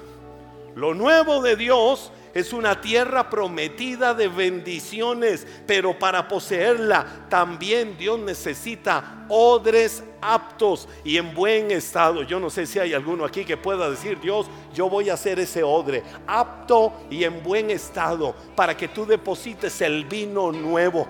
Lo 0.74 0.94
nuevo 0.94 1.42
de 1.42 1.56
Dios 1.56 2.10
es 2.38 2.52
una 2.52 2.80
tierra 2.80 3.28
prometida 3.28 4.14
de 4.14 4.28
bendiciones, 4.28 5.46
pero 5.66 5.98
para 5.98 6.28
poseerla 6.28 7.26
también 7.28 7.96
Dios 7.98 8.18
necesita 8.18 9.26
odres 9.28 10.04
aptos 10.20 10.88
y 11.04 11.16
en 11.16 11.34
buen 11.34 11.70
estado. 11.70 12.22
Yo 12.22 12.38
no 12.38 12.50
sé 12.50 12.66
si 12.66 12.78
hay 12.78 12.94
alguno 12.94 13.24
aquí 13.24 13.44
que 13.44 13.56
pueda 13.56 13.90
decir, 13.90 14.20
Dios, 14.20 14.46
yo 14.74 14.88
voy 14.88 15.10
a 15.10 15.14
hacer 15.14 15.38
ese 15.40 15.62
odre 15.62 16.02
apto 16.26 16.92
y 17.10 17.24
en 17.24 17.42
buen 17.42 17.70
estado 17.70 18.34
para 18.54 18.76
que 18.76 18.88
tú 18.88 19.04
deposites 19.04 19.80
el 19.80 20.04
vino 20.04 20.52
nuevo. 20.52 21.06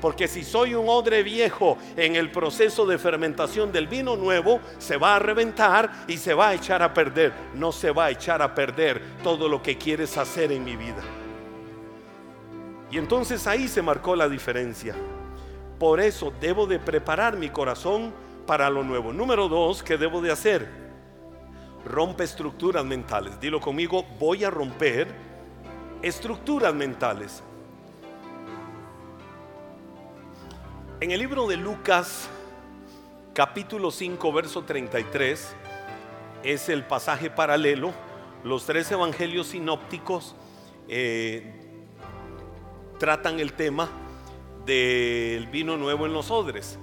Porque 0.00 0.28
si 0.28 0.44
soy 0.44 0.74
un 0.74 0.88
odre 0.88 1.22
viejo 1.22 1.76
en 1.96 2.16
el 2.16 2.30
proceso 2.30 2.86
de 2.86 2.98
fermentación 2.98 3.70
del 3.70 3.86
vino 3.86 4.16
nuevo, 4.16 4.60
se 4.78 4.96
va 4.96 5.16
a 5.16 5.18
reventar 5.18 5.90
y 6.08 6.16
se 6.16 6.32
va 6.32 6.48
a 6.48 6.54
echar 6.54 6.82
a 6.82 6.94
perder. 6.94 7.32
No 7.54 7.70
se 7.70 7.90
va 7.90 8.06
a 8.06 8.10
echar 8.10 8.40
a 8.40 8.54
perder 8.54 9.02
todo 9.22 9.48
lo 9.48 9.62
que 9.62 9.76
quieres 9.76 10.16
hacer 10.16 10.52
en 10.52 10.64
mi 10.64 10.76
vida. 10.76 11.02
Y 12.90 12.98
entonces 12.98 13.46
ahí 13.46 13.68
se 13.68 13.82
marcó 13.82 14.16
la 14.16 14.28
diferencia. 14.28 14.94
Por 15.78 16.00
eso 16.00 16.32
debo 16.40 16.66
de 16.66 16.78
preparar 16.78 17.36
mi 17.36 17.50
corazón 17.50 18.12
para 18.46 18.68
lo 18.68 18.82
nuevo. 18.82 19.12
Número 19.12 19.48
dos, 19.48 19.82
¿qué 19.82 19.96
debo 19.96 20.20
de 20.20 20.32
hacer? 20.32 20.68
Rompe 21.84 22.24
estructuras 22.24 22.84
mentales. 22.84 23.38
Dilo 23.40 23.60
conmigo, 23.60 24.04
voy 24.18 24.44
a 24.44 24.50
romper 24.50 25.08
estructuras 26.02 26.74
mentales. 26.74 27.42
En 31.02 31.12
el 31.12 31.20
libro 31.20 31.46
de 31.46 31.56
Lucas, 31.56 32.28
capítulo 33.32 33.90
5, 33.90 34.32
verso 34.34 34.64
33, 34.64 35.56
es 36.42 36.68
el 36.68 36.84
pasaje 36.84 37.30
paralelo. 37.30 37.94
Los 38.44 38.66
tres 38.66 38.92
evangelios 38.92 39.46
sinópticos 39.46 40.36
eh, 40.88 41.54
tratan 42.98 43.40
el 43.40 43.54
tema 43.54 43.88
del 44.66 45.46
vino 45.46 45.78
nuevo 45.78 46.04
en 46.04 46.12
los 46.12 46.30
odres. 46.30 46.78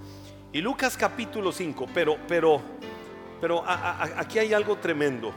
Y 0.52 0.62
Lucas 0.62 0.98
capítulo 0.98 1.52
5, 1.52 1.86
pero, 1.94 2.18
pero, 2.28 2.60
pero 3.40 3.64
aquí 3.68 4.40
hay 4.40 4.52
algo 4.52 4.78
tremendo. 4.78 5.32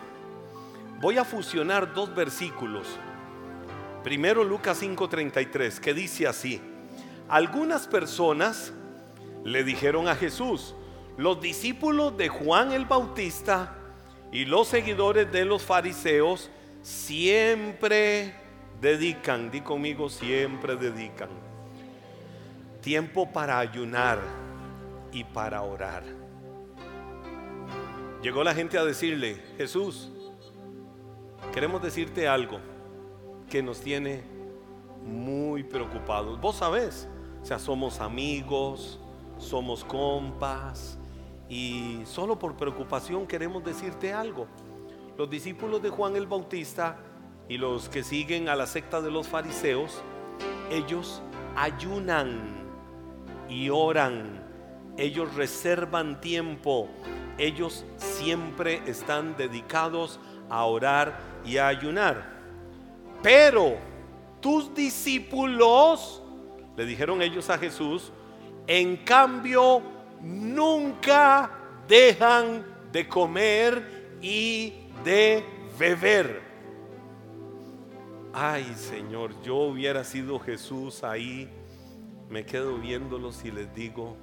Voy 1.03 1.19
a 1.19 1.27
fusionar 1.27 1.93
dos 1.93 2.14
versículos. 2.14 2.87
Primero 4.03 4.43
Lucas 4.43 4.83
5:33, 4.83 5.81
que 5.81 5.93
dice 5.93 6.27
así. 6.27 6.62
Algunas 7.31 7.87
personas 7.87 8.73
le 9.45 9.64
dijeron 9.64 10.09
a 10.09 10.16
Jesús, 10.16 10.75
los 11.16 11.40
discípulos 11.40 12.16
de 12.16 12.29
Juan 12.29 12.73
el 12.73 12.85
Bautista 12.85 13.77
y 14.33 14.45
los 14.45 14.69
seguidores 14.69 15.31
de 15.31 15.45
los 15.45 15.62
fariseos 15.62 16.51
siempre 16.83 18.35
dedican, 18.81 19.51
di 19.51 19.61
conmigo, 19.61 20.09
siempre 20.09 20.77
dedican 20.77 21.29
tiempo 22.81 23.31
para 23.31 23.59
ayunar 23.59 24.19
y 25.12 25.25
para 25.25 25.62
orar. 25.62 26.03
Llegó 28.23 28.45
la 28.45 28.55
gente 28.55 28.79
a 28.79 28.85
decirle, 28.85 29.40
Jesús, 29.57 30.11
queremos 31.53 31.83
decirte 31.83 32.29
algo 32.29 32.59
que 33.49 33.62
nos 33.62 33.81
tiene 33.81 34.23
muy 35.05 35.62
preocupados. 35.62 36.40
Vos 36.40 36.57
sabés, 36.57 37.09
o 37.42 37.44
sea, 37.44 37.59
somos 37.59 38.00
amigos, 38.00 39.00
somos 39.38 39.85
compas 39.85 40.98
y 41.48 42.00
solo 42.05 42.38
por 42.38 42.57
preocupación 42.57 43.26
queremos 43.26 43.64
decirte 43.64 44.12
algo. 44.12 44.46
Los 45.16 45.29
discípulos 45.29 45.83
de 45.83 45.90
Juan 45.90 46.16
el 46.16 46.26
Bautista 46.26 46.98
y 47.48 47.59
los 47.59 47.88
que 47.88 48.05
siguen 48.05 48.48
a 48.48 48.55
la 48.55 48.66
secta 48.66 49.00
de 49.00 49.11
los 49.11 49.26
fariseos, 49.26 50.03
ellos 50.70 51.22
ayunan 51.57 52.61
y 53.48 53.70
oran, 53.70 54.46
ellos 54.96 55.35
reservan 55.35 56.20
tiempo, 56.20 56.88
ellos 57.38 57.85
siempre 57.96 58.83
están 58.87 59.37
dedicados 59.37 60.20
a 60.48 60.64
orar 60.64 61.18
y 61.44 61.57
a 61.57 61.66
ayunar. 61.66 62.38
Pero 63.22 63.76
tus 64.40 64.72
discípulos 64.74 66.19
le 66.81 66.87
dijeron 66.87 67.21
ellos 67.21 67.51
a 67.51 67.59
Jesús, 67.59 68.11
en 68.66 68.97
cambio 68.97 69.83
nunca 70.23 71.51
dejan 71.87 72.64
de 72.90 73.07
comer 73.07 74.16
y 74.23 74.73
de 75.05 75.45
beber. 75.79 76.40
Ay 78.33 78.64
Señor, 78.77 79.38
yo 79.43 79.57
hubiera 79.57 80.05
sido 80.05 80.38
Jesús 80.38 81.05
ahí, 81.05 81.51
me 82.31 82.47
quedo 82.47 82.79
viéndolos 82.79 83.45
y 83.45 83.51
les 83.51 83.75
digo, 83.75 84.16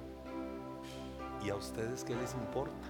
¿y 1.46 1.50
a 1.50 1.54
ustedes 1.54 2.02
qué 2.02 2.16
les 2.16 2.34
importa? 2.34 2.88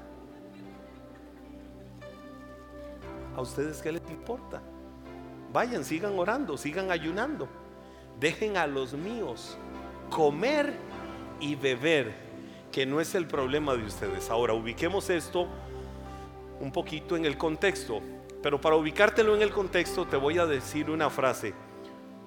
¿A 3.37 3.43
ustedes 3.43 3.83
qué 3.83 3.93
les 3.93 4.09
importa? 4.09 4.63
Vayan, 5.53 5.85
sigan 5.85 6.19
orando, 6.19 6.57
sigan 6.57 6.91
ayunando 6.91 7.68
dejen 8.21 8.57
a 8.57 8.67
los 8.67 8.95
míos 8.95 9.57
comer 10.11 10.75
y 11.41 11.55
beber, 11.55 12.15
que 12.73 12.87
no 12.87 13.01
es 13.01 13.15
el 13.15 13.27
problema 13.27 13.75
de 13.75 13.85
ustedes. 13.85 14.31
Ahora, 14.31 14.55
ubiquemos 14.55 15.11
esto 15.11 15.49
un 16.61 16.73
poquito 16.73 17.17
en 17.17 17.25
el 17.25 17.39
contexto, 17.39 18.01
pero 18.43 18.61
para 18.61 18.77
ubicártelo 18.77 19.35
en 19.37 19.43
el 19.43 19.51
contexto 19.51 20.07
te 20.07 20.17
voy 20.17 20.39
a 20.39 20.47
decir 20.47 20.91
una 20.91 21.11
frase. 21.11 21.55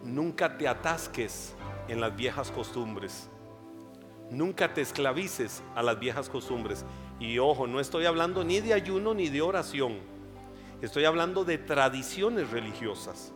Nunca 0.04 0.58
te 0.58 0.68
atasques 0.68 1.54
en 1.88 2.02
las 2.02 2.16
viejas 2.16 2.52
costumbres. 2.52 3.30
Nunca 4.30 4.74
te 4.74 4.82
esclavices 4.82 5.62
a 5.76 5.84
las 5.84 6.00
viejas 6.00 6.30
costumbres. 6.30 6.86
Y 7.20 7.38
ojo, 7.38 7.68
no 7.68 7.80
estoy 7.80 8.06
hablando 8.06 8.44
ni 8.44 8.62
de 8.62 8.74
ayuno 8.74 9.14
ni 9.14 9.30
de 9.30 9.42
oración. 9.42 10.00
Estoy 10.82 11.06
hablando 11.06 11.44
de 11.44 11.58
tradiciones 11.58 12.50
religiosas. 12.50 13.34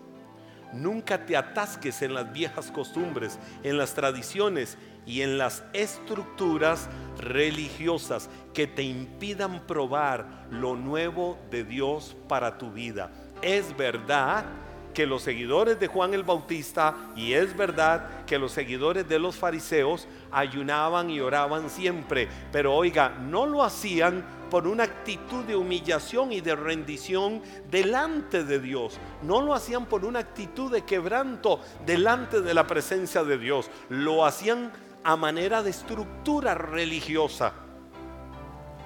Nunca 0.76 1.26
te 1.26 1.38
atasques 1.38 2.02
en 2.02 2.14
las 2.14 2.32
viejas 2.34 2.70
costumbres, 2.72 3.40
en 3.64 3.78
las 3.78 3.94
tradiciones 3.94 4.78
y 5.06 5.22
en 5.22 5.38
las 5.38 5.64
estructuras 5.74 6.90
religiosas 7.18 8.30
que 8.54 8.68
te 8.68 8.84
impidan 8.84 9.66
probar 9.66 10.48
lo 10.52 10.76
nuevo 10.76 11.38
de 11.50 11.64
Dios 11.64 12.18
para 12.28 12.58
tu 12.58 12.72
vida. 12.72 13.10
Es 13.42 13.76
verdad 13.78 14.46
que 14.94 15.06
los 15.06 15.22
seguidores 15.22 15.80
de 15.80 15.88
Juan 15.88 16.14
el 16.14 16.24
Bautista 16.24 16.96
y 17.16 17.34
es 17.34 17.56
verdad 17.56 18.26
que 18.26 18.40
los 18.40 18.54
seguidores 18.54 19.08
de 19.08 19.20
los 19.20 19.36
fariseos 19.36 20.08
ayunaban 20.32 21.10
y 21.10 21.20
oraban 21.20 21.70
siempre, 21.70 22.28
pero 22.52 22.74
oiga, 22.74 23.10
no 23.10 23.46
lo 23.46 23.64
hacían 23.64 24.24
por 24.49 24.67
una 24.67 24.84
actitud 24.84 25.43
de 25.45 25.55
humillación 25.55 26.31
y 26.31 26.41
de 26.41 26.55
rendición 26.55 27.41
delante 27.69 28.43
de 28.43 28.60
Dios. 28.60 28.97
No 29.21 29.41
lo 29.41 29.53
hacían 29.53 29.86
por 29.86 30.05
una 30.05 30.19
actitud 30.19 30.71
de 30.71 30.84
quebranto 30.84 31.60
delante 31.86 32.41
de 32.41 32.53
la 32.53 32.67
presencia 32.67 33.23
de 33.23 33.38
Dios. 33.38 33.69
Lo 33.89 34.25
hacían 34.25 34.71
a 35.03 35.15
manera 35.15 35.62
de 35.62 35.69
estructura 35.69 36.55
religiosa. 36.55 37.53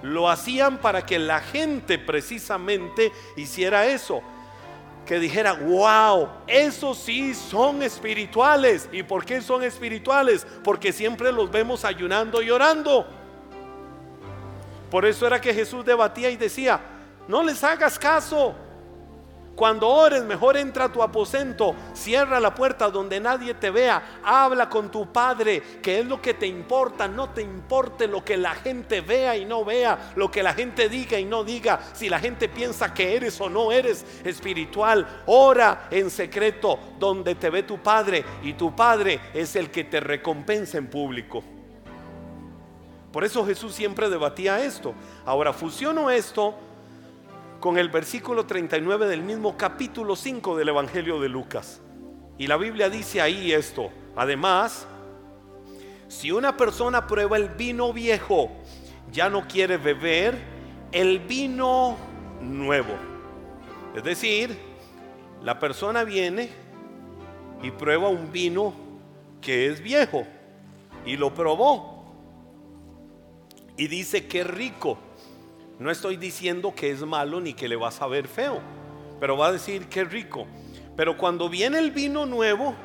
Lo 0.02 0.30
hacían 0.30 0.78
para 0.78 1.06
que 1.06 1.20
la 1.20 1.40
gente 1.42 1.98
precisamente 2.00 3.12
hiciera 3.36 3.86
eso. 3.88 4.22
Que 5.06 5.20
dijera, 5.20 5.54
wow, 5.54 6.30
esos 6.46 6.98
sí 6.98 7.34
son 7.34 7.82
espirituales. 7.82 8.90
¿Y 8.92 9.04
por 9.04 9.26
qué 9.26 9.42
son 9.42 9.64
espirituales? 9.64 10.46
Porque 10.64 10.94
siempre 10.94 11.32
los 11.32 11.50
vemos 11.50 11.84
ayunando 11.84 12.42
y 12.42 12.50
orando. 12.50 13.08
Por 14.90 15.06
eso 15.06 15.28
era 15.28 15.40
que 15.40 15.54
Jesús 15.54 15.86
debatía 15.86 16.30
y 16.30 16.38
decía, 16.38 16.80
no 17.28 17.44
les 17.44 17.64
hagas 17.64 18.00
caso. 18.00 18.56
Cuando 19.60 19.90
ores, 19.90 20.24
mejor 20.24 20.56
entra 20.56 20.86
a 20.86 20.92
tu 20.92 21.04
aposento, 21.04 21.76
cierra 21.94 22.40
la 22.40 22.56
puerta 22.56 22.90
donde 22.90 23.20
nadie 23.20 23.54
te 23.54 23.70
vea, 23.70 24.22
habla 24.24 24.70
con 24.70 24.90
tu 24.90 25.12
padre, 25.12 25.62
que 25.82 26.00
es 26.00 26.06
lo 26.06 26.22
que 26.22 26.34
te 26.34 26.48
importa, 26.48 27.10
no 27.10 27.32
te 27.32 27.42
importe 27.42 28.08
lo 28.08 28.24
que 28.24 28.38
la 28.38 28.56
gente 28.56 29.02
vea 29.02 29.36
y 29.36 29.44
no 29.44 29.66
vea, 29.66 30.14
lo 30.16 30.32
que 30.32 30.44
la 30.44 30.54
gente 30.54 30.88
diga 30.88 31.20
y 31.20 31.26
no 31.26 31.44
diga, 31.44 31.82
si 31.92 32.08
la 32.08 32.20
gente 32.20 32.48
piensa 32.48 32.94
que 32.94 33.18
eres 33.18 33.42
o 33.42 33.50
no 33.50 33.74
eres 33.74 34.06
espiritual, 34.24 35.24
ora 35.26 35.90
en 35.92 36.10
secreto 36.10 36.80
donde 36.98 37.36
te 37.36 37.50
ve 37.50 37.64
tu 37.64 37.80
padre 37.80 38.24
y 38.42 38.54
tu 38.54 38.74
padre 38.74 39.20
es 39.34 39.58
el 39.58 39.70
que 39.72 39.84
te 39.84 40.00
recompensa 40.00 40.78
en 40.78 40.88
público. 40.88 41.44
Por 43.12 43.24
eso 43.24 43.46
Jesús 43.46 43.74
siempre 43.74 44.10
debatía 44.10 44.64
esto. 44.64 44.94
Ahora 45.26 45.54
fusiono 45.54 46.10
esto 46.10 46.56
con 47.60 47.78
el 47.78 47.90
versículo 47.90 48.46
39 48.46 49.08
del 49.08 49.24
mismo 49.24 49.58
capítulo 49.58 50.16
5 50.16 50.56
del 50.56 50.70
Evangelio 50.70 51.20
de 51.20 51.30
Lucas. 51.30 51.82
Y 52.38 52.48
la 52.48 52.58
Biblia 52.58 52.90
dice 52.90 53.22
ahí 53.22 53.52
esto. 53.52 53.90
Además, 54.16 54.88
si 56.08 56.32
una 56.32 56.56
persona 56.56 57.08
prueba 57.08 57.38
el 57.38 57.50
vino 57.50 57.92
viejo, 57.94 58.50
ya 59.12 59.30
no 59.30 59.48
quiere 59.48 59.78
beber 59.78 60.38
el 60.92 61.20
vino 61.20 61.98
nuevo. 62.42 62.94
Es 63.96 64.04
decir, 64.04 64.58
la 65.44 65.60
persona 65.60 66.04
viene 66.04 66.50
y 67.62 67.72
prueba 67.72 68.08
un 68.08 68.32
vino 68.32 68.74
que 69.42 69.68
es 69.68 69.82
viejo 69.82 70.26
y 71.06 71.18
lo 71.18 71.34
probó. 71.34 71.89
Y 73.80 73.88
dice 73.88 74.28
que 74.28 74.44
rico 74.44 74.98
no 75.80 75.90
estoy 75.90 76.18
diciendo 76.18 76.76
que 76.76 76.92
es 76.92 77.00
malo 77.06 77.40
ni 77.40 77.54
que 77.54 77.70
le 77.70 77.78
va 77.78 77.88
a 77.88 77.92
saber 77.92 78.28
feo, 78.28 78.60
pero 79.22 79.38
va 79.38 79.48
a 79.48 79.52
decir 79.54 79.88
que 79.88 80.04
rico. 80.04 80.48
Pero 80.98 81.18
cuando 81.18 81.48
viene 81.48 81.80
el 81.80 81.92
vino 81.92 82.26
nuevo 82.26 82.76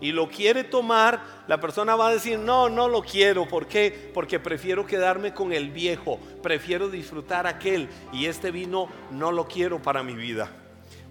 y 0.00 0.12
lo 0.12 0.28
quiere 0.28 0.62
tomar, 0.62 1.20
la 1.48 1.58
persona 1.58 1.96
va 1.96 2.06
a 2.06 2.12
decir, 2.12 2.38
no, 2.38 2.68
no 2.68 2.88
lo 2.88 3.02
quiero. 3.02 3.48
¿Por 3.48 3.66
qué? 3.66 4.12
Porque 4.14 4.38
prefiero 4.38 4.86
quedarme 4.86 5.34
con 5.34 5.52
el 5.52 5.72
viejo, 5.72 6.20
prefiero 6.40 6.88
disfrutar 6.88 7.48
aquel 7.48 7.88
y 8.12 8.26
este 8.26 8.52
vino 8.52 8.86
no 9.10 9.32
lo 9.32 9.48
quiero 9.48 9.82
para 9.82 10.04
mi 10.04 10.14
vida. 10.14 10.61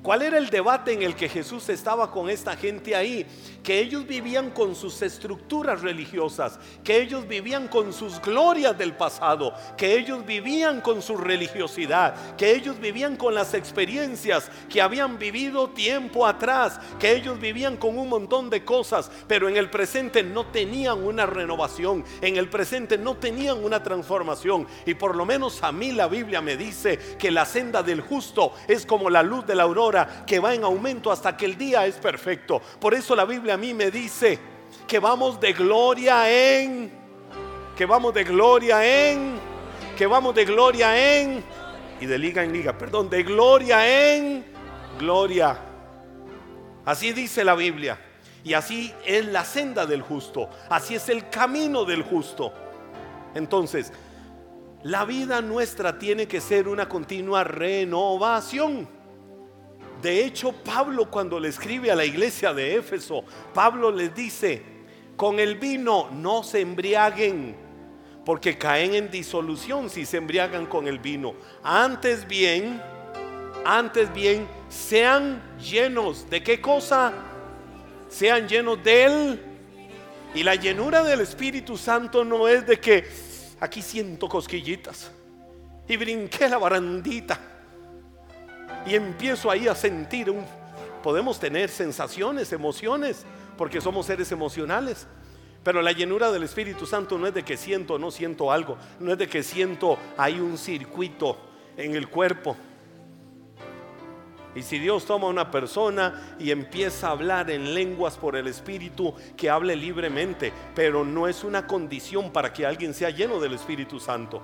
¿Cuál 0.03 0.23
era 0.23 0.39
el 0.39 0.49
debate 0.49 0.93
en 0.93 1.03
el 1.03 1.13
que 1.13 1.29
Jesús 1.29 1.69
estaba 1.69 2.09
con 2.09 2.27
esta 2.27 2.57
gente 2.57 2.95
ahí? 2.95 3.23
Que 3.61 3.79
ellos 3.79 4.07
vivían 4.07 4.49
con 4.49 4.73
sus 4.75 4.99
estructuras 5.03 5.81
religiosas, 5.81 6.57
que 6.83 6.99
ellos 6.99 7.27
vivían 7.27 7.67
con 7.67 7.93
sus 7.93 8.19
glorias 8.19 8.75
del 8.75 8.93
pasado, 8.93 9.53
que 9.77 9.95
ellos 9.95 10.25
vivían 10.25 10.81
con 10.81 11.03
su 11.03 11.17
religiosidad, 11.17 12.35
que 12.35 12.55
ellos 12.55 12.79
vivían 12.79 13.15
con 13.15 13.35
las 13.35 13.53
experiencias 13.53 14.49
que 14.67 14.81
habían 14.81 15.19
vivido 15.19 15.69
tiempo 15.69 16.25
atrás, 16.25 16.79
que 16.97 17.15
ellos 17.15 17.39
vivían 17.39 17.77
con 17.77 17.95
un 17.99 18.09
montón 18.09 18.49
de 18.49 18.65
cosas, 18.65 19.11
pero 19.27 19.49
en 19.49 19.55
el 19.55 19.69
presente 19.69 20.23
no 20.23 20.47
tenían 20.47 21.03
una 21.03 21.27
renovación, 21.27 22.03
en 22.21 22.37
el 22.37 22.49
presente 22.49 22.97
no 22.97 23.17
tenían 23.17 23.63
una 23.63 23.83
transformación. 23.83 24.65
Y 24.87 24.95
por 24.95 25.15
lo 25.15 25.27
menos 25.27 25.61
a 25.61 25.71
mí 25.71 25.91
la 25.91 26.07
Biblia 26.07 26.41
me 26.41 26.57
dice 26.57 26.97
que 27.19 27.29
la 27.29 27.45
senda 27.45 27.83
del 27.83 28.01
justo 28.01 28.53
es 28.67 28.83
como 28.83 29.07
la 29.07 29.21
luz 29.21 29.45
de 29.45 29.53
la 29.53 29.61
aurora 29.61 29.90
que 30.25 30.39
va 30.39 30.53
en 30.53 30.63
aumento 30.63 31.11
hasta 31.11 31.35
que 31.35 31.45
el 31.45 31.57
día 31.57 31.85
es 31.85 31.95
perfecto. 31.95 32.61
Por 32.79 32.93
eso 32.93 33.15
la 33.15 33.25
Biblia 33.25 33.55
a 33.55 33.57
mí 33.57 33.73
me 33.73 33.91
dice 33.91 34.39
que 34.87 34.99
vamos 34.99 35.39
de 35.39 35.53
gloria 35.53 36.29
en, 36.29 36.91
que 37.75 37.85
vamos 37.85 38.13
de 38.13 38.23
gloria 38.23 39.09
en, 39.09 39.39
que 39.97 40.05
vamos 40.05 40.35
de 40.35 40.45
gloria 40.45 41.19
en, 41.19 41.43
y 41.99 42.05
de 42.05 42.17
liga 42.17 42.43
en 42.43 42.51
liga, 42.51 42.77
perdón, 42.77 43.09
de 43.09 43.23
gloria 43.23 44.15
en 44.15 44.45
gloria. 44.97 45.57
Así 46.85 47.13
dice 47.13 47.43
la 47.43 47.55
Biblia. 47.55 47.97
Y 48.43 48.53
así 48.53 48.91
es 49.05 49.25
la 49.25 49.45
senda 49.45 49.85
del 49.85 50.01
justo. 50.01 50.49
Así 50.69 50.95
es 50.95 51.09
el 51.09 51.29
camino 51.29 51.85
del 51.85 52.01
justo. 52.01 52.51
Entonces, 53.35 53.93
la 54.83 55.05
vida 55.05 55.41
nuestra 55.41 55.99
tiene 55.99 56.27
que 56.27 56.41
ser 56.41 56.67
una 56.67 56.89
continua 56.89 57.43
renovación. 57.43 58.89
De 60.01 60.25
hecho, 60.25 60.51
Pablo 60.51 61.09
cuando 61.09 61.39
le 61.39 61.49
escribe 61.49 61.91
a 61.91 61.95
la 61.95 62.05
iglesia 62.05 62.53
de 62.53 62.75
Éfeso, 62.75 63.23
Pablo 63.53 63.91
les 63.91 64.13
dice, 64.15 64.63
con 65.15 65.39
el 65.39 65.55
vino 65.55 66.09
no 66.11 66.41
se 66.43 66.61
embriaguen, 66.61 67.55
porque 68.25 68.57
caen 68.57 68.95
en 68.95 69.11
disolución 69.11 69.89
si 69.89 70.05
se 70.05 70.17
embriagan 70.17 70.65
con 70.65 70.87
el 70.87 70.97
vino. 70.97 71.35
Antes 71.63 72.27
bien, 72.27 72.81
antes 73.63 74.11
bien, 74.11 74.47
sean 74.69 75.41
llenos 75.59 76.27
de 76.29 76.41
qué 76.41 76.59
cosa? 76.59 77.13
Sean 78.09 78.47
llenos 78.47 78.83
de 78.83 79.03
él. 79.03 79.41
Y 80.33 80.43
la 80.43 80.55
llenura 80.55 81.03
del 81.03 81.21
Espíritu 81.21 81.77
Santo 81.77 82.23
no 82.23 82.47
es 82.47 82.65
de 82.65 82.79
que 82.79 83.05
aquí 83.59 83.81
siento 83.81 84.27
cosquillitas 84.27 85.11
y 85.87 85.97
brinqué 85.97 86.47
la 86.47 86.57
barandita 86.57 87.50
y 88.85 88.95
empiezo 88.95 89.49
ahí 89.51 89.67
a 89.67 89.75
sentir. 89.75 90.33
Podemos 91.03 91.39
tener 91.39 91.69
sensaciones, 91.69 92.51
emociones, 92.53 93.25
porque 93.57 93.81
somos 93.81 94.05
seres 94.05 94.31
emocionales. 94.31 95.07
Pero 95.63 95.81
la 95.81 95.91
llenura 95.91 96.31
del 96.31 96.43
Espíritu 96.43 96.85
Santo 96.85 97.17
no 97.17 97.27
es 97.27 97.33
de 97.33 97.43
que 97.43 97.57
siento 97.57 97.95
o 97.95 97.99
no 97.99 98.09
siento 98.09 98.51
algo, 98.51 98.77
no 98.99 99.11
es 99.11 99.17
de 99.17 99.27
que 99.27 99.43
siento 99.43 99.97
hay 100.17 100.39
un 100.39 100.57
circuito 100.57 101.37
en 101.77 101.95
el 101.95 102.09
cuerpo. 102.09 102.57
Y 104.55 104.63
si 104.63 104.79
Dios 104.79 105.05
toma 105.05 105.27
a 105.27 105.29
una 105.29 105.51
persona 105.51 106.35
y 106.39 106.51
empieza 106.51 107.07
a 107.07 107.11
hablar 107.11 107.49
en 107.51 107.73
lenguas 107.73 108.17
por 108.17 108.35
el 108.35 108.47
Espíritu, 108.47 109.13
que 109.37 109.49
hable 109.49 109.75
libremente, 109.75 110.51
pero 110.75 111.05
no 111.05 111.27
es 111.27 111.43
una 111.43 111.67
condición 111.67 112.31
para 112.31 112.51
que 112.51 112.65
alguien 112.65 112.93
sea 112.93 113.11
lleno 113.11 113.39
del 113.39 113.53
Espíritu 113.53 113.99
Santo. 113.99 114.41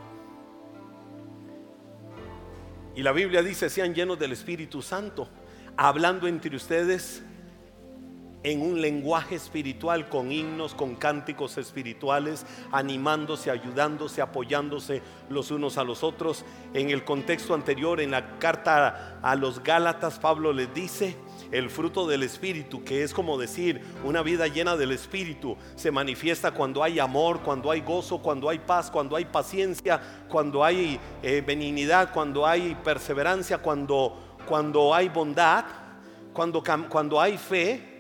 Y 2.98 3.04
la 3.04 3.12
Biblia 3.12 3.44
dice, 3.44 3.70
sean 3.70 3.94
llenos 3.94 4.18
del 4.18 4.32
Espíritu 4.32 4.82
Santo, 4.82 5.30
hablando 5.78 6.28
entre 6.28 6.56
ustedes 6.56 7.22
en 8.42 8.64
un 8.64 8.82
lenguaje 8.82 9.36
espiritual, 9.36 10.10
con 10.10 10.32
himnos, 10.32 10.74
con 10.74 10.96
cánticos 10.96 11.60
espirituales, 11.60 12.44
animándose, 12.72 13.52
ayudándose, 13.52 14.24
apoyándose 14.24 15.04
los 15.30 15.52
unos 15.52 15.78
a 15.78 15.84
los 15.84 16.04
otros. 16.04 16.44
En 16.74 16.90
el 16.90 17.04
contexto 17.04 17.54
anterior, 17.54 18.02
en 18.02 18.10
la 18.10 18.40
carta 18.40 19.20
a 19.22 19.36
los 19.36 19.62
Gálatas, 19.62 20.18
Pablo 20.18 20.52
les 20.52 20.74
dice, 20.74 21.16
el 21.52 21.70
fruto 21.70 22.08
del 22.08 22.24
Espíritu, 22.24 22.84
que 22.84 23.04
es 23.04 23.14
como 23.14 23.38
decir, 23.38 23.82
una 24.04 24.22
vida 24.22 24.48
llena 24.48 24.76
del 24.76 24.92
Espíritu, 24.92 25.58
se 25.76 25.92
manifiesta 25.92 26.52
cuando 26.52 26.84
hay 26.84 27.00
amor, 27.00 27.42
cuando 27.42 27.72
hay 27.72 27.82
gozo, 27.82 28.22
cuando 28.22 28.50
hay 28.50 28.60
paz, 28.60 28.92
cuando 28.92 29.16
hay 29.16 29.26
paciencia, 29.26 30.00
cuando 30.30 30.64
hay 30.64 31.00
eh, 31.24 31.44
benignidad, 31.46 32.12
cuando 32.14 32.46
hay 32.46 32.76
perseverancia, 32.84 33.60
cuando, 33.60 34.38
cuando 34.48 34.94
hay 34.94 35.10
bondad, 35.10 35.66
cuando, 36.34 36.64
cuando 36.90 37.20
hay 37.20 37.38
fe 37.38 37.97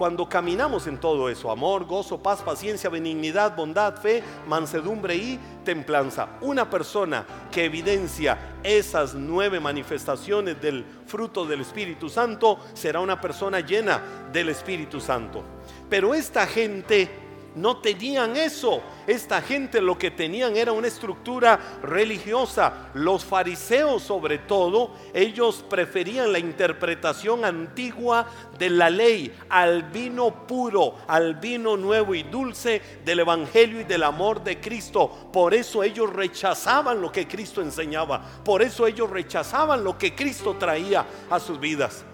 cuando 0.00 0.26
caminamos 0.26 0.86
en 0.86 0.96
todo 0.96 1.28
eso, 1.28 1.50
amor, 1.50 1.84
gozo, 1.84 2.22
paz, 2.22 2.40
paciencia, 2.40 2.88
benignidad, 2.88 3.54
bondad, 3.54 4.00
fe, 4.00 4.22
mansedumbre 4.48 5.14
y 5.14 5.38
templanza. 5.62 6.38
Una 6.40 6.70
persona 6.70 7.26
que 7.52 7.66
evidencia 7.66 8.56
esas 8.62 9.12
nueve 9.12 9.60
manifestaciones 9.60 10.58
del 10.58 10.86
fruto 11.04 11.44
del 11.44 11.60
Espíritu 11.60 12.08
Santo 12.08 12.58
será 12.72 13.00
una 13.00 13.20
persona 13.20 13.60
llena 13.60 14.00
del 14.32 14.48
Espíritu 14.48 15.02
Santo. 15.02 15.44
Pero 15.90 16.14
esta 16.14 16.46
gente 16.46 17.10
no 17.54 17.78
tenían 17.78 18.36
eso. 18.36 18.82
Esta 19.06 19.42
gente 19.42 19.80
lo 19.80 19.98
que 19.98 20.10
tenían 20.10 20.56
era 20.56 20.72
una 20.72 20.86
estructura 20.86 21.58
religiosa. 21.82 22.90
Los 22.94 23.24
fariseos 23.24 24.02
sobre 24.02 24.38
todo, 24.38 24.92
ellos 25.12 25.64
preferían 25.68 26.32
la 26.32 26.38
interpretación 26.38 27.44
antigua 27.44 28.26
de 28.58 28.70
la 28.70 28.90
ley 28.90 29.34
al 29.48 29.84
vino 29.84 30.46
puro, 30.46 30.96
al 31.06 31.36
vino 31.36 31.76
nuevo 31.76 32.14
y 32.14 32.22
dulce 32.24 32.82
del 33.04 33.20
Evangelio 33.20 33.80
y 33.80 33.84
del 33.84 34.02
amor 34.02 34.42
de 34.42 34.60
Cristo. 34.60 35.30
Por 35.32 35.54
eso 35.54 35.82
ellos 35.82 36.12
rechazaban 36.12 37.00
lo 37.00 37.10
que 37.10 37.26
Cristo 37.26 37.62
enseñaba. 37.62 38.22
Por 38.44 38.62
eso 38.62 38.86
ellos 38.86 39.10
rechazaban 39.10 39.82
lo 39.82 39.98
que 39.98 40.14
Cristo 40.14 40.56
traía 40.58 41.06
a 41.30 41.40
sus 41.40 41.58
vidas. 41.58 42.04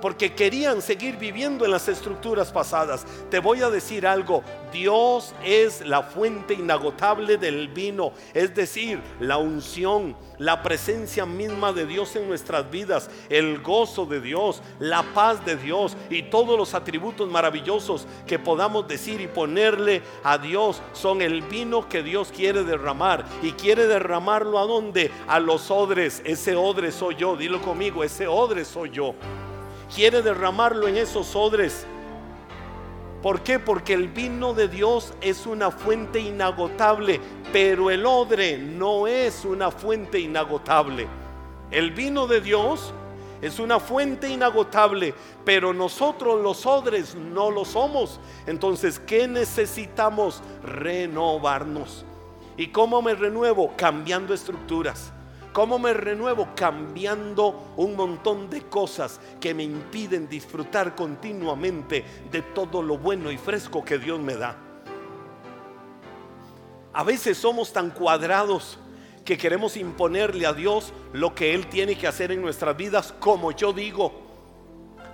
Porque 0.00 0.34
querían 0.34 0.82
seguir 0.82 1.16
viviendo 1.16 1.64
en 1.64 1.70
las 1.70 1.88
estructuras 1.88 2.52
pasadas. 2.52 3.06
Te 3.30 3.38
voy 3.38 3.62
a 3.62 3.70
decir 3.70 4.06
algo, 4.06 4.42
Dios 4.72 5.34
es 5.44 5.80
la 5.86 6.02
fuente 6.02 6.54
inagotable 6.54 7.38
del 7.38 7.68
vino, 7.68 8.12
es 8.34 8.54
decir, 8.54 9.00
la 9.20 9.38
unción, 9.38 10.16
la 10.38 10.62
presencia 10.62 11.24
misma 11.24 11.72
de 11.72 11.86
Dios 11.86 12.14
en 12.16 12.28
nuestras 12.28 12.70
vidas, 12.70 13.10
el 13.28 13.62
gozo 13.62 14.06
de 14.06 14.20
Dios, 14.20 14.62
la 14.78 15.02
paz 15.14 15.44
de 15.44 15.56
Dios 15.56 15.96
y 16.10 16.24
todos 16.24 16.58
los 16.58 16.74
atributos 16.74 17.30
maravillosos 17.30 18.06
que 18.26 18.38
podamos 18.38 18.86
decir 18.88 19.20
y 19.20 19.28
ponerle 19.28 20.02
a 20.22 20.38
Dios 20.38 20.82
son 20.92 21.22
el 21.22 21.42
vino 21.42 21.88
que 21.88 22.02
Dios 22.02 22.32
quiere 22.34 22.64
derramar 22.64 23.24
y 23.42 23.52
quiere 23.52 23.86
derramarlo 23.86 24.58
a 24.58 24.66
donde? 24.66 25.10
A 25.26 25.40
los 25.40 25.70
odres. 25.70 26.22
Ese 26.24 26.56
odre 26.56 26.92
soy 26.92 27.16
yo, 27.16 27.36
dilo 27.36 27.60
conmigo, 27.62 28.04
ese 28.04 28.26
odre 28.26 28.64
soy 28.64 28.90
yo 28.90 29.14
quiere 29.94 30.22
derramarlo 30.22 30.88
en 30.88 30.96
esos 30.96 31.34
odres. 31.36 31.86
¿Por 33.22 33.42
qué? 33.42 33.58
Porque 33.58 33.94
el 33.94 34.08
vino 34.08 34.54
de 34.54 34.68
Dios 34.68 35.14
es 35.20 35.46
una 35.46 35.70
fuente 35.70 36.20
inagotable, 36.20 37.20
pero 37.52 37.90
el 37.90 38.06
odre 38.06 38.58
no 38.58 39.06
es 39.06 39.44
una 39.44 39.70
fuente 39.70 40.20
inagotable. 40.20 41.08
El 41.70 41.90
vino 41.90 42.26
de 42.26 42.40
Dios 42.40 42.92
es 43.42 43.58
una 43.58 43.80
fuente 43.80 44.28
inagotable, 44.28 45.14
pero 45.44 45.72
nosotros 45.72 46.40
los 46.42 46.64
odres 46.66 47.14
no 47.14 47.50
lo 47.50 47.64
somos. 47.64 48.20
Entonces, 48.46 48.98
¿qué 49.00 49.26
necesitamos? 49.26 50.42
Renovarnos. 50.62 52.04
¿Y 52.56 52.68
cómo 52.68 53.02
me 53.02 53.14
renuevo? 53.14 53.74
Cambiando 53.76 54.32
estructuras. 54.32 55.12
¿Cómo 55.56 55.78
me 55.78 55.94
renuevo? 55.94 56.50
Cambiando 56.54 57.72
un 57.78 57.96
montón 57.96 58.50
de 58.50 58.64
cosas 58.68 59.18
que 59.40 59.54
me 59.54 59.62
impiden 59.62 60.28
disfrutar 60.28 60.94
continuamente 60.94 62.04
de 62.30 62.42
todo 62.42 62.82
lo 62.82 62.98
bueno 62.98 63.30
y 63.30 63.38
fresco 63.38 63.82
que 63.82 63.96
Dios 63.96 64.20
me 64.20 64.36
da. 64.36 64.54
A 66.92 67.02
veces 67.04 67.38
somos 67.38 67.72
tan 67.72 67.88
cuadrados 67.88 68.78
que 69.24 69.38
queremos 69.38 69.78
imponerle 69.78 70.44
a 70.44 70.52
Dios 70.52 70.92
lo 71.14 71.34
que 71.34 71.54
Él 71.54 71.68
tiene 71.68 71.96
que 71.96 72.06
hacer 72.06 72.32
en 72.32 72.42
nuestras 72.42 72.76
vidas 72.76 73.14
como 73.18 73.50
yo 73.50 73.72
digo. 73.72 74.12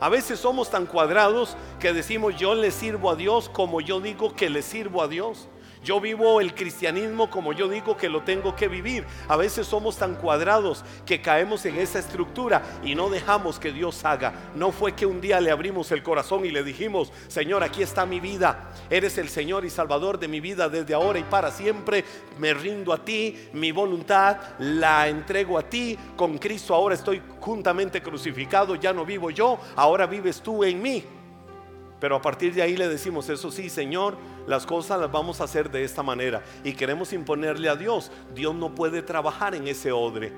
A 0.01 0.09
veces 0.09 0.41
somos 0.41 0.69
tan 0.69 0.87
cuadrados 0.87 1.57
que 1.79 1.93
decimos 1.93 2.37
yo 2.37 2.57
le 2.57 2.73
sirvo 2.73 3.11
a 3.11 3.15
Dios 3.15 3.49
como 3.49 3.81
yo 3.81 4.01
digo 4.01 4.35
que 4.35 4.51
le 4.51 4.63
sirvo 4.63 5.03
a 5.03 5.07
Dios. 5.07 5.47
Yo 5.83 6.01
vivo 6.01 6.41
el 6.41 6.55
cristianismo 6.55 7.29
como 7.29 7.53
yo 7.53 7.69
digo 7.69 7.97
que 7.97 8.09
lo 8.09 8.23
tengo 8.23 8.55
que 8.55 8.69
vivir. 8.69 9.05
A 9.29 9.37
veces 9.37 9.67
somos 9.67 9.97
tan 9.97 10.15
cuadrados 10.15 10.85
que 11.05 11.21
caemos 11.21 11.67
en 11.67 11.77
esa 11.77 11.99
estructura 11.99 12.63
y 12.85 12.95
no 12.95 13.11
dejamos 13.11 13.59
que 13.59 13.73
Dios 13.73 14.05
haga. 14.05 14.33
No 14.55 14.71
fue 14.71 14.93
que 14.93 15.07
un 15.07 15.21
día 15.21 15.41
le 15.41 15.51
abrimos 15.51 15.91
el 15.91 16.03
corazón 16.03 16.45
y 16.45 16.51
le 16.51 16.63
dijimos, 16.63 17.13
Señor, 17.27 17.65
aquí 17.65 17.83
está 17.83 18.07
mi 18.07 18.21
vida. 18.21 18.71
Eres 18.91 19.19
el 19.19 19.29
Señor 19.29 19.65
y 19.65 19.71
Salvador 19.71 20.19
de 20.19 20.29
mi 20.29 20.41
vida 20.41 20.69
desde 20.69 20.95
ahora 20.95 21.19
y 21.19 21.25
para 21.25 21.51
siempre. 21.51 22.05
Me 22.39 22.55
rindo 22.55 22.93
a 22.93 23.05
ti, 23.05 23.49
mi 23.53 23.73
voluntad 23.73 24.37
la 24.61 25.09
entrego 25.09 25.59
a 25.59 25.63
ti. 25.63 25.99
Con 26.17 26.39
Cristo 26.39 26.75
ahora 26.75 26.95
estoy 26.95 27.21
juntamente 27.41 28.01
crucificado, 28.01 28.77
ya 28.77 28.93
no 28.93 29.05
vivo 29.05 29.31
yo, 29.31 29.59
ahora 29.75 30.07
vives 30.07 30.41
tú 30.41 30.63
en 30.63 30.81
mí. 30.81 31.05
Pero 32.03 32.17
a 32.17 32.21
partir 32.21 32.53
de 32.53 32.63
ahí 32.63 32.77
le 32.77 32.89
decimos, 32.89 33.29
eso 33.29 33.53
sí, 33.53 33.71
Señor, 33.71 34.17
las 34.49 34.67
cosas 34.67 34.99
las 34.99 35.13
vamos 35.13 35.41
a 35.41 35.45
hacer 35.45 35.71
de 35.71 35.85
esta 35.85 36.03
manera. 36.03 36.43
Y 36.65 36.73
queremos 36.73 37.13
imponerle 37.13 37.69
a 37.69 37.77
Dios. 37.77 38.11
Dios 38.35 38.57
no 38.57 38.75
puede 38.75 39.03
trabajar 39.03 39.55
en 39.55 39.69
ese 39.69 39.93
odre. 39.93 40.33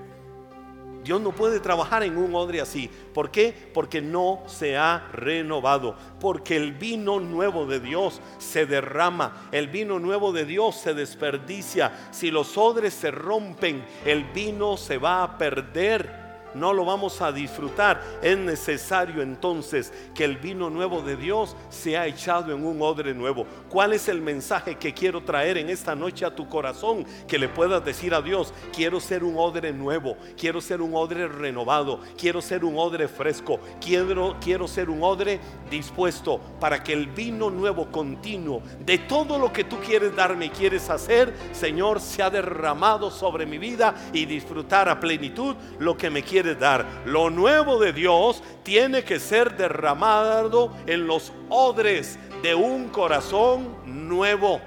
Dios 1.02 1.22
no 1.22 1.32
puede 1.32 1.60
trabajar 1.60 2.02
en 2.02 2.18
un 2.18 2.34
odre 2.34 2.60
así. 2.60 2.90
¿Por 3.14 3.30
qué? 3.30 3.70
Porque 3.72 4.02
no 4.02 4.42
se 4.46 4.76
ha 4.76 5.08
renovado. 5.14 5.96
Porque 6.20 6.54
el 6.54 6.72
vino 6.72 7.18
nuevo 7.18 7.64
de 7.64 7.80
Dios 7.80 8.20
se 8.36 8.66
derrama. 8.66 9.48
El 9.50 9.68
vino 9.68 9.98
nuevo 9.98 10.32
de 10.32 10.44
Dios 10.44 10.76
se 10.76 10.92
desperdicia. 10.92 12.10
Si 12.10 12.30
los 12.30 12.58
odres 12.58 12.92
se 12.92 13.10
rompen, 13.10 13.82
el 14.04 14.24
vino 14.24 14.76
se 14.76 14.98
va 14.98 15.22
a 15.22 15.38
perder 15.38 16.23
no 16.54 16.72
lo 16.72 16.84
vamos 16.84 17.20
a 17.20 17.32
disfrutar. 17.32 18.00
Es 18.22 18.36
necesario 18.38 19.22
entonces 19.22 19.92
que 20.14 20.24
el 20.24 20.36
vino 20.36 20.70
nuevo 20.70 21.02
de 21.02 21.16
Dios 21.16 21.56
sea 21.68 22.06
echado 22.06 22.52
en 22.52 22.64
un 22.64 22.80
odre 22.82 23.14
nuevo. 23.14 23.46
¿Cuál 23.68 23.92
es 23.92 24.08
el 24.08 24.20
mensaje 24.20 24.76
que 24.76 24.94
quiero 24.94 25.22
traer 25.22 25.58
en 25.58 25.68
esta 25.68 25.94
noche 25.94 26.24
a 26.24 26.34
tu 26.34 26.48
corazón? 26.48 27.04
Que 27.26 27.38
le 27.38 27.48
puedas 27.48 27.84
decir 27.84 28.14
a 28.14 28.22
Dios, 28.22 28.52
quiero 28.74 29.00
ser 29.00 29.24
un 29.24 29.36
odre 29.36 29.72
nuevo, 29.72 30.16
quiero 30.38 30.60
ser 30.60 30.80
un 30.80 30.94
odre 30.94 31.28
renovado, 31.28 32.00
quiero 32.18 32.40
ser 32.40 32.64
un 32.64 32.76
odre 32.78 33.08
fresco, 33.08 33.60
quiero, 33.80 34.36
quiero 34.40 34.68
ser 34.68 34.90
un 34.90 35.02
odre 35.02 35.40
dispuesto 35.70 36.40
para 36.60 36.82
que 36.82 36.92
el 36.92 37.06
vino 37.08 37.50
nuevo 37.50 37.90
continuo 37.90 38.62
de 38.84 38.98
todo 38.98 39.38
lo 39.38 39.52
que 39.52 39.64
tú 39.64 39.78
quieres 39.78 40.14
darme 40.14 40.46
y 40.46 40.50
quieres 40.50 40.88
hacer, 40.90 41.34
Señor, 41.52 42.00
sea 42.00 42.30
derramado 42.30 43.10
sobre 43.10 43.46
mi 43.46 43.58
vida 43.58 43.94
y 44.12 44.26
disfrutar 44.26 44.88
a 44.88 45.00
plenitud 45.00 45.56
lo 45.78 45.96
que 45.96 46.10
me 46.10 46.22
dar. 46.52 46.84
Lo 47.06 47.30
nuevo 47.30 47.78
de 47.78 47.94
Dios 47.94 48.42
tiene 48.62 49.04
que 49.04 49.18
ser 49.18 49.56
derramado 49.56 50.70
en 50.86 51.06
los 51.06 51.32
odres 51.48 52.18
de 52.42 52.54
un 52.54 52.90
corazón 52.90 53.76
nuevo. 53.86 54.60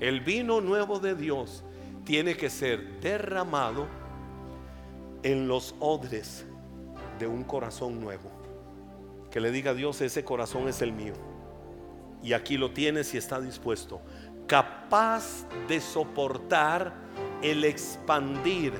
El 0.00 0.20
vino 0.22 0.62
nuevo 0.62 0.98
de 0.98 1.14
Dios 1.14 1.62
tiene 2.04 2.34
que 2.34 2.48
ser 2.48 3.00
derramado 3.00 3.86
en 5.22 5.46
los 5.46 5.74
odres 5.78 6.46
de 7.18 7.26
un 7.26 7.44
corazón 7.44 8.00
nuevo. 8.00 8.30
Que 9.30 9.40
le 9.40 9.50
diga 9.50 9.72
a 9.72 9.74
Dios, 9.74 10.00
ese 10.00 10.24
corazón 10.24 10.68
es 10.68 10.82
el 10.82 10.92
mío. 10.92 11.14
Y 12.22 12.32
aquí 12.32 12.56
lo 12.56 12.72
tienes 12.72 13.14
y 13.14 13.18
está 13.18 13.40
dispuesto. 13.40 14.00
Capaz 14.46 15.46
de 15.68 15.80
soportar 15.80 16.92
el 17.42 17.64
expandir 17.64 18.72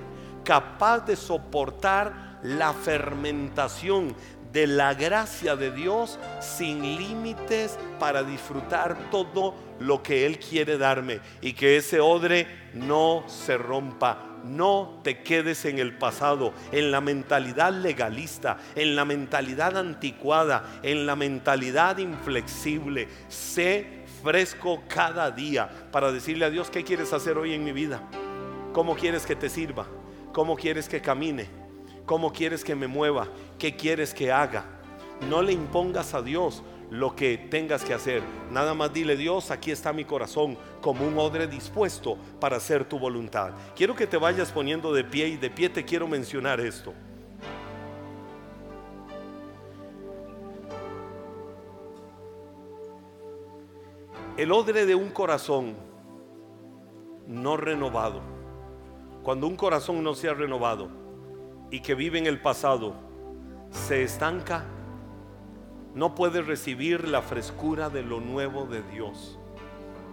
capaz 0.44 1.00
de 1.00 1.16
soportar 1.16 2.40
la 2.42 2.72
fermentación 2.72 4.14
de 4.52 4.66
la 4.66 4.94
gracia 4.94 5.56
de 5.56 5.70
Dios 5.70 6.18
sin 6.40 6.82
límites 6.96 7.78
para 7.98 8.22
disfrutar 8.22 9.10
todo 9.10 9.54
lo 9.80 10.02
que 10.02 10.26
Él 10.26 10.38
quiere 10.38 10.76
darme 10.76 11.20
y 11.40 11.54
que 11.54 11.78
ese 11.78 12.00
odre 12.00 12.46
no 12.74 13.24
se 13.26 13.56
rompa. 13.56 14.28
No 14.44 15.00
te 15.04 15.22
quedes 15.22 15.64
en 15.64 15.78
el 15.78 15.96
pasado, 15.96 16.52
en 16.72 16.90
la 16.90 17.00
mentalidad 17.00 17.72
legalista, 17.72 18.58
en 18.74 18.96
la 18.96 19.04
mentalidad 19.04 19.78
anticuada, 19.78 20.80
en 20.82 21.06
la 21.06 21.14
mentalidad 21.14 21.98
inflexible. 21.98 23.08
Sé 23.28 24.02
fresco 24.22 24.82
cada 24.88 25.30
día 25.30 25.70
para 25.92 26.10
decirle 26.10 26.44
a 26.44 26.50
Dios 26.50 26.70
qué 26.70 26.82
quieres 26.82 27.12
hacer 27.12 27.38
hoy 27.38 27.54
en 27.54 27.62
mi 27.62 27.72
vida, 27.72 28.02
cómo 28.72 28.96
quieres 28.96 29.24
que 29.24 29.36
te 29.36 29.48
sirva 29.48 29.86
¿Cómo 30.32 30.56
quieres 30.56 30.88
que 30.88 31.02
camine? 31.02 31.46
¿Cómo 32.06 32.32
quieres 32.32 32.64
que 32.64 32.74
me 32.74 32.86
mueva? 32.86 33.28
¿Qué 33.58 33.76
quieres 33.76 34.14
que 34.14 34.32
haga? 34.32 34.64
No 35.28 35.42
le 35.42 35.52
impongas 35.52 36.14
a 36.14 36.22
Dios 36.22 36.62
lo 36.90 37.14
que 37.14 37.36
tengas 37.36 37.84
que 37.84 37.92
hacer. 37.92 38.22
Nada 38.50 38.72
más 38.72 38.92
dile, 38.94 39.16
Dios, 39.16 39.50
aquí 39.50 39.70
está 39.70 39.92
mi 39.92 40.04
corazón 40.04 40.56
como 40.80 41.06
un 41.06 41.18
odre 41.18 41.46
dispuesto 41.46 42.16
para 42.40 42.56
hacer 42.56 42.86
tu 42.86 42.98
voluntad. 42.98 43.52
Quiero 43.76 43.94
que 43.94 44.06
te 44.06 44.16
vayas 44.16 44.50
poniendo 44.50 44.92
de 44.92 45.04
pie 45.04 45.28
y 45.28 45.36
de 45.36 45.50
pie 45.50 45.68
te 45.68 45.84
quiero 45.84 46.08
mencionar 46.08 46.60
esto. 46.60 46.94
El 54.38 54.50
odre 54.50 54.86
de 54.86 54.94
un 54.94 55.10
corazón 55.10 55.74
no 57.26 57.58
renovado 57.58 58.31
cuando 59.22 59.46
un 59.46 59.56
corazón 59.56 60.02
no 60.02 60.14
se 60.14 60.28
ha 60.28 60.34
renovado 60.34 60.88
y 61.70 61.80
que 61.80 61.94
vive 61.94 62.18
en 62.18 62.26
el 62.26 62.40
pasado, 62.40 62.94
se 63.70 64.02
estanca, 64.02 64.64
no 65.94 66.14
puede 66.14 66.42
recibir 66.42 67.06
la 67.06 67.22
frescura 67.22 67.88
de 67.88 68.02
lo 68.02 68.20
nuevo 68.20 68.66
de 68.66 68.82
Dios. 68.82 69.38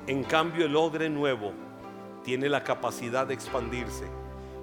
En 0.08 0.24
cambio, 0.24 0.66
el 0.66 0.76
odre 0.76 1.10
nuevo 1.10 1.54
tiene 2.24 2.50
la 2.50 2.64
capacidad 2.64 3.28
de 3.28 3.34
expandirse. 3.34 4.06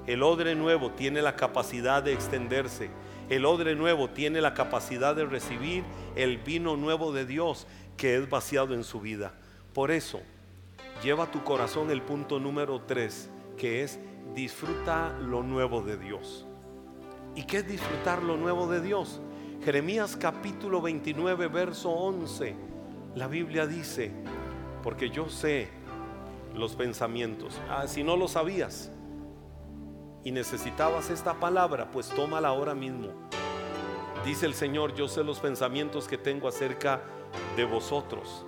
El 0.07 0.23
odre 0.23 0.55
nuevo 0.55 0.93
tiene 0.93 1.23
la 1.23 1.35
capacidad 1.35 2.03
de 2.03 2.13
extenderse. 2.13 2.91
El 3.29 3.45
odre 3.45 3.75
nuevo 3.75 4.11
tiene 4.11 4.41
la 4.41 4.55
capacidad 4.55 5.17
de 5.17 5.25
recibir 5.25 5.83
el 6.15 6.39
vino 6.39 6.77
nuevo 6.77 7.13
de 7.13 7.27
Dios 7.27 7.67
que 7.97 8.17
es 8.17 8.31
vaciado 8.31 8.75
en 8.75 8.85
su 8.85 9.01
vida. 9.01 9.35
Por 9.75 9.91
eso, 9.91 10.21
lleva 11.03 11.25
a 11.25 11.31
tu 11.31 11.43
corazón 11.43 11.91
el 11.91 12.03
punto 12.03 12.39
número 12.39 12.83
3, 12.87 13.31
que 13.57 13.83
es 13.83 13.99
disfruta 14.35 15.17
lo 15.21 15.43
nuevo 15.43 15.83
de 15.83 15.97
Dios. 15.97 16.47
¿Y 17.35 17.45
qué 17.45 17.59
es 17.59 17.69
disfrutar 17.69 18.23
lo 18.23 18.37
nuevo 18.37 18.67
de 18.67 18.81
Dios? 18.81 19.21
Jeremías 19.65 20.17
capítulo 20.17 20.81
29, 20.81 21.49
verso 21.49 21.91
11. 21.91 22.55
La 23.15 23.27
Biblia 23.27 23.67
dice, 23.67 24.13
porque 24.83 25.11
yo 25.11 25.29
sé 25.29 25.69
los 26.55 26.77
pensamientos. 26.77 27.61
Ah, 27.69 27.87
si 27.87 28.03
no 28.03 28.17
lo 28.17 28.29
sabías 28.29 28.91
y 30.25 30.31
necesitabas 30.31 31.11
esta 31.11 31.35
palabra, 31.35 31.91
pues 31.91 32.09
tómala 32.09 32.49
ahora 32.49 32.75
mismo. 32.75 33.09
Dice 34.25 34.47
el 34.47 34.55
Señor, 34.55 34.95
yo 34.95 35.09
sé 35.09 35.23
los 35.23 35.39
pensamientos 35.39 36.09
que 36.09 36.19
tengo 36.19 36.49
acerca 36.49 37.03
de 37.57 37.65
vosotros, 37.65 38.45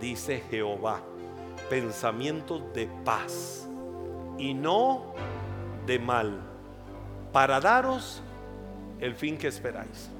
dice 0.00 0.42
Jehová, 0.50 1.02
pensamientos 1.68 2.62
de 2.72 2.86
paz 3.04 3.67
y 4.38 4.54
no 4.54 5.14
de 5.86 5.98
mal, 5.98 6.40
para 7.32 7.60
daros 7.60 8.22
el 9.00 9.14
fin 9.14 9.36
que 9.36 9.48
esperáis. 9.48 10.10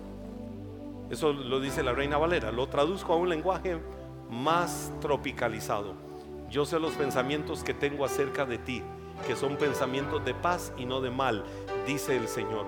Eso 1.10 1.32
lo 1.32 1.60
dice 1.60 1.82
la 1.82 1.92
Reina 1.92 2.18
Valera, 2.18 2.52
lo 2.52 2.68
traduzco 2.68 3.12
a 3.12 3.16
un 3.16 3.28
lenguaje 3.28 3.78
más 4.30 4.92
tropicalizado. 5.00 5.94
Yo 6.50 6.64
sé 6.66 6.78
los 6.78 6.92
pensamientos 6.92 7.64
que 7.64 7.74
tengo 7.74 8.04
acerca 8.04 8.44
de 8.44 8.58
ti, 8.58 8.82
que 9.26 9.36
son 9.36 9.56
pensamientos 9.56 10.24
de 10.24 10.34
paz 10.34 10.72
y 10.76 10.84
no 10.84 11.00
de 11.00 11.10
mal, 11.10 11.44
dice 11.86 12.16
el 12.16 12.28
Señor, 12.28 12.66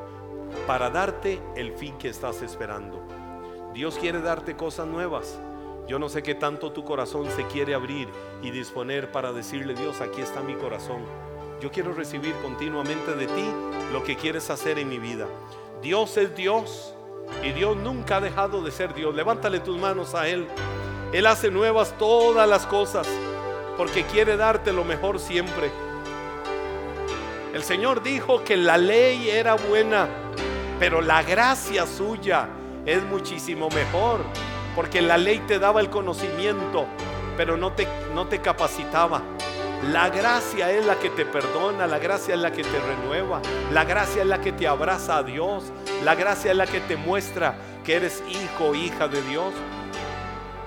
para 0.66 0.90
darte 0.90 1.40
el 1.56 1.72
fin 1.72 1.96
que 1.98 2.08
estás 2.08 2.42
esperando. 2.42 3.02
Dios 3.74 3.98
quiere 3.98 4.20
darte 4.20 4.56
cosas 4.56 4.86
nuevas. 4.86 5.40
Yo 5.86 5.98
no 5.98 6.08
sé 6.08 6.22
qué 6.22 6.34
tanto 6.34 6.72
tu 6.72 6.84
corazón 6.84 7.30
se 7.30 7.46
quiere 7.46 7.74
abrir 7.74 8.08
y 8.42 8.50
disponer 8.50 9.12
para 9.12 9.32
decirle, 9.32 9.74
Dios, 9.74 10.00
aquí 10.00 10.20
está 10.20 10.40
mi 10.40 10.54
corazón. 10.54 11.02
Yo 11.60 11.70
quiero 11.70 11.92
recibir 11.92 12.34
continuamente 12.36 13.14
de 13.14 13.26
ti 13.26 13.44
lo 13.92 14.02
que 14.02 14.16
quieres 14.16 14.48
hacer 14.48 14.78
en 14.78 14.88
mi 14.88 14.98
vida. 14.98 15.26
Dios 15.82 16.16
es 16.16 16.34
Dios 16.34 16.94
y 17.44 17.52
Dios 17.52 17.76
nunca 17.76 18.16
ha 18.16 18.20
dejado 18.22 18.62
de 18.62 18.70
ser 18.70 18.94
Dios. 18.94 19.14
Levántale 19.14 19.60
tus 19.60 19.78
manos 19.78 20.14
a 20.14 20.26
Él. 20.26 20.46
Él 21.12 21.26
hace 21.26 21.50
nuevas 21.50 21.92
todas 21.98 22.48
las 22.48 22.66
cosas 22.66 23.06
porque 23.76 24.04
quiere 24.04 24.38
darte 24.38 24.72
lo 24.72 24.84
mejor 24.84 25.18
siempre. 25.18 25.70
El 27.52 27.62
Señor 27.62 28.02
dijo 28.02 28.42
que 28.42 28.56
la 28.56 28.78
ley 28.78 29.28
era 29.28 29.54
buena, 29.54 30.08
pero 30.78 31.02
la 31.02 31.22
gracia 31.22 31.86
suya 31.86 32.48
es 32.86 33.02
muchísimo 33.02 33.68
mejor, 33.68 34.20
porque 34.74 35.02
la 35.02 35.18
ley 35.18 35.40
te 35.40 35.58
daba 35.58 35.80
el 35.80 35.90
conocimiento, 35.90 36.86
pero 37.36 37.58
no 37.58 37.72
te, 37.72 37.86
no 38.14 38.28
te 38.28 38.40
capacitaba. 38.40 39.20
La 39.88 40.10
gracia 40.10 40.70
es 40.70 40.84
la 40.84 40.98
que 40.98 41.08
te 41.08 41.24
perdona, 41.24 41.86
la 41.86 41.98
gracia 41.98 42.34
es 42.34 42.40
la 42.40 42.52
que 42.52 42.62
te 42.62 42.78
renueva, 42.80 43.40
la 43.72 43.84
gracia 43.84 44.20
es 44.20 44.28
la 44.28 44.38
que 44.38 44.52
te 44.52 44.68
abraza 44.68 45.16
a 45.16 45.22
Dios, 45.22 45.72
la 46.04 46.14
gracia 46.14 46.50
es 46.50 46.56
la 46.58 46.66
que 46.66 46.80
te 46.80 46.96
muestra 46.96 47.54
que 47.82 47.94
eres 47.94 48.22
hijo 48.28 48.66
o 48.66 48.74
hija 48.74 49.08
de 49.08 49.22
Dios. 49.22 49.54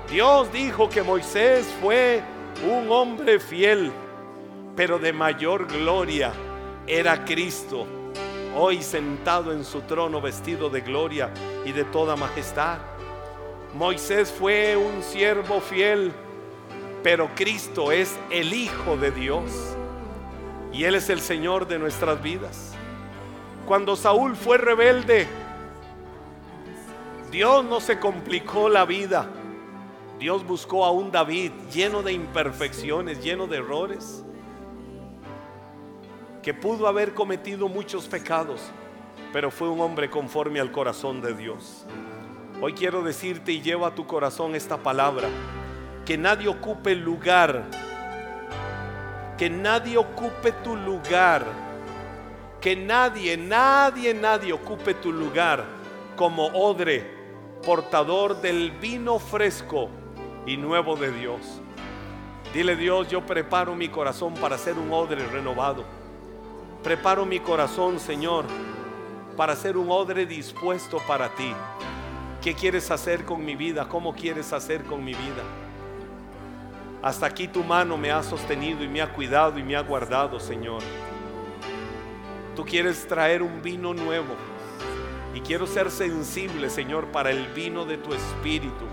Dios 0.10 0.52
dijo 0.52 0.90
que 0.90 1.04
Moisés 1.04 1.68
fue 1.80 2.24
un 2.68 2.92
hombre 2.92 3.40
fiel, 3.40 3.92
pero 4.76 4.98
de 4.98 5.14
mayor 5.14 5.68
gloria 5.68 6.34
era 6.88 7.24
Cristo, 7.24 7.86
hoy 8.56 8.82
sentado 8.82 9.52
en 9.52 9.64
su 9.64 9.82
trono 9.82 10.22
vestido 10.22 10.72
de 10.72 10.82
gloria 10.82 11.30
y 11.64 11.72
de 11.72 11.84
toda 11.84 12.16
majestad. 12.16 12.80
Moisés 13.76 14.32
fue 14.32 14.76
un 14.76 15.04
siervo 15.04 15.62
fiel, 15.62 16.12
pero 17.04 17.30
Cristo 17.36 17.92
es 17.92 18.18
el 18.32 18.54
Hijo 18.54 18.98
de 18.98 19.12
Dios 19.12 19.52
y 20.72 20.86
Él 20.86 20.96
es 20.96 21.10
el 21.10 21.20
Señor 21.20 21.68
de 21.68 21.78
nuestras 21.78 22.24
vidas. 22.24 22.74
Cuando 23.68 23.96
Saúl 23.96 24.36
fue 24.36 24.58
rebelde, 24.58 25.28
Dios 27.30 27.66
no 27.66 27.82
se 27.82 28.00
complicó 28.00 28.70
la 28.70 28.86
vida. 28.86 29.30
Dios 30.18 30.46
buscó 30.46 30.86
a 30.86 30.92
un 30.92 31.12
David 31.12 31.52
lleno 31.72 32.02
de 32.02 32.14
imperfecciones, 32.14 33.22
lleno 33.22 33.48
de 33.48 33.58
errores 33.58 34.24
que 36.42 36.54
pudo 36.54 36.88
haber 36.88 37.14
cometido 37.14 37.70
muchos 37.70 38.08
pecados, 38.08 38.62
pero 39.32 39.50
fue 39.50 39.70
un 39.70 39.80
hombre 39.80 40.10
conforme 40.10 40.60
al 40.60 40.72
corazón 40.72 41.22
de 41.22 41.34
Dios. 41.34 41.86
Hoy 42.62 42.74
quiero 42.74 43.02
decirte 43.02 43.54
y 43.54 43.62
lleva 43.62 43.88
a 43.88 43.96
tu 43.96 44.06
corazón 44.06 44.54
esta 44.54 44.78
palabra, 44.78 45.30
que 46.06 46.18
nadie 46.18 46.48
ocupe 46.48 46.92
el 46.92 47.00
lugar, 47.00 47.64
que 49.38 49.50
nadie 49.50 49.98
ocupe 49.98 50.52
tu 50.64 50.76
lugar, 50.76 51.46
que 52.62 52.76
nadie, 52.76 53.38
nadie, 53.38 54.14
nadie 54.14 54.54
ocupe 54.54 54.94
tu 54.96 55.12
lugar 55.12 55.64
como 56.16 56.48
odre, 56.48 57.10
portador 57.66 58.42
del 58.42 58.72
vino 58.72 59.20
fresco 59.20 59.90
y 60.46 60.58
nuevo 60.58 60.96
de 60.96 61.12
Dios. 61.12 61.62
Dile 62.54 62.76
Dios, 62.76 63.08
yo 63.10 63.26
preparo 63.26 63.76
mi 63.76 63.90
corazón 63.90 64.34
para 64.36 64.58
ser 64.58 64.78
un 64.78 64.92
odre 64.92 65.26
renovado 65.28 66.04
Preparo 66.84 67.26
mi 67.26 67.40
corazón, 67.40 67.98
Señor, 67.98 68.44
para 69.38 69.56
ser 69.56 69.78
un 69.78 69.90
odre 69.90 70.26
dispuesto 70.26 70.98
para 71.08 71.30
ti. 71.30 71.54
¿Qué 72.42 72.54
quieres 72.56 72.92
hacer 72.92 73.24
con 73.24 73.46
mi 73.46 73.56
vida? 73.56 73.88
¿Cómo 73.88 74.14
quieres 74.14 74.52
hacer 74.52 74.84
con 74.84 75.02
mi 75.02 75.14
vida? 75.14 75.63
Hasta 77.04 77.26
aquí 77.26 77.50
tu 77.50 77.66
mano 77.66 77.98
me 77.98 78.12
ha 78.12 78.24
sostenido 78.24 78.82
y 78.82 78.88
me 78.88 79.02
ha 79.02 79.12
cuidado 79.12 79.60
y 79.60 79.64
me 79.64 79.76
ha 79.76 79.82
guardado, 79.82 80.40
Señor. 80.40 80.82
Tú 82.56 82.64
quieres 82.64 83.06
traer 83.10 83.44
un 83.44 83.62
vino 83.62 83.94
nuevo. 83.94 84.34
Y 85.36 85.42
quiero 85.42 85.68
ser 85.68 85.92
sensible, 85.92 86.70
Señor, 86.70 87.08
para 87.08 87.32
el 87.32 87.48
vino 87.48 87.84
de 87.84 87.98
tu 87.98 88.14
espíritu, 88.14 88.86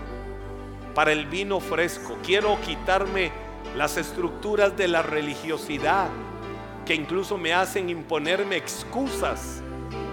para 0.93 1.13
el 1.13 1.25
vino 1.27 1.61
fresco. 1.61 2.17
Quiero 2.21 2.59
quitarme 2.59 3.31
las 3.77 3.95
estructuras 3.95 4.75
de 4.75 4.89
la 4.89 5.03
religiosidad 5.03 6.09
que 6.85 6.95
incluso 6.95 7.37
me 7.37 7.53
hacen 7.53 7.89
imponerme 7.89 8.57
excusas 8.57 9.63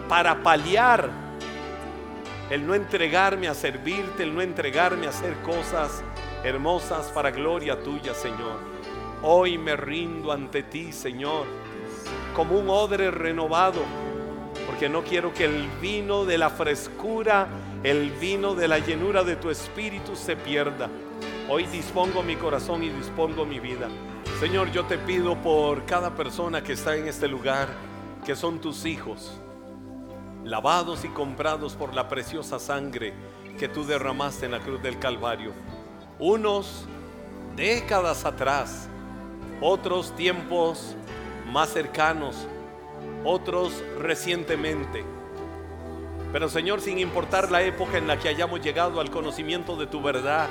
para 0.09 0.44
paliar 0.44 1.11
el 2.49 2.64
no 2.64 2.76
entregarme 2.76 3.49
a 3.49 3.55
servirte, 3.55 4.22
el 4.22 4.32
no 4.36 4.40
entregarme 4.40 5.07
a 5.07 5.11
hacer 5.11 5.34
cosas 5.42 6.05
hermosas 6.45 7.09
para 7.09 7.30
gloria 7.30 7.82
tuya, 7.82 8.14
Señor. 8.14 8.59
Hoy 9.22 9.59
me 9.59 9.76
rindo 9.76 10.30
ante 10.30 10.62
ti, 10.62 10.93
Señor, 10.93 11.47
como 12.34 12.59
un 12.59 12.70
odre 12.70 13.11
renovado, 13.11 13.80
porque 14.66 14.89
no 14.89 15.03
quiero 15.03 15.34
que 15.34 15.45
el 15.45 15.68
vino 15.80 16.24
de 16.24 16.39
la 16.39 16.51
frescura, 16.51 17.49
el 17.82 18.11
vino 18.11 18.55
de 18.55 18.68
la 18.68 18.78
llenura 18.78 19.24
de 19.24 19.36
tu 19.36 19.51
espíritu 19.51 20.14
se 20.14 20.36
pierda. 20.36 20.89
Hoy 21.49 21.64
dispongo 21.64 22.22
mi 22.22 22.36
corazón 22.36 22.84
y 22.84 22.91
dispongo 22.91 23.45
mi 23.45 23.59
vida. 23.59 23.89
Señor, 24.39 24.70
yo 24.70 24.84
te 24.84 24.99
pido 24.99 25.34
por 25.36 25.84
cada 25.84 26.14
persona 26.14 26.62
que 26.62 26.74
está 26.74 26.95
en 26.95 27.09
este 27.09 27.26
lugar, 27.26 27.68
que 28.24 28.36
son 28.36 28.61
tus 28.61 28.84
hijos, 28.84 29.41
lavados 30.45 31.05
y 31.05 31.09
comprados 31.09 31.74
por 31.74 31.93
la 31.95 32.09
preciosa 32.09 32.61
sangre 32.61 33.14
que 33.59 33.68
tú 33.68 33.84
derramaste 33.84 34.47
en 34.47 34.53
la 34.53 34.61
cruz 34.61 34.80
del 34.80 34.99
Calvario. 35.01 35.53
Unos 36.19 36.85
décadas 37.55 38.25
atrás, 38.25 38.89
otros 39.61 40.14
tiempos 40.16 40.97
más 41.51 41.71
cercanos, 41.71 42.49
otros 43.25 43.83
recientemente. 43.99 45.05
Pero 46.33 46.49
Señor, 46.49 46.81
sin 46.81 46.99
importar 46.99 47.51
la 47.51 47.62
época 47.62 47.99
en 47.99 48.07
la 48.07 48.19
que 48.19 48.29
hayamos 48.29 48.61
llegado 48.61 49.01
al 49.01 49.11
conocimiento 49.11 49.77
de 49.77 49.87
tu 49.87 50.03
verdad, 50.03 50.49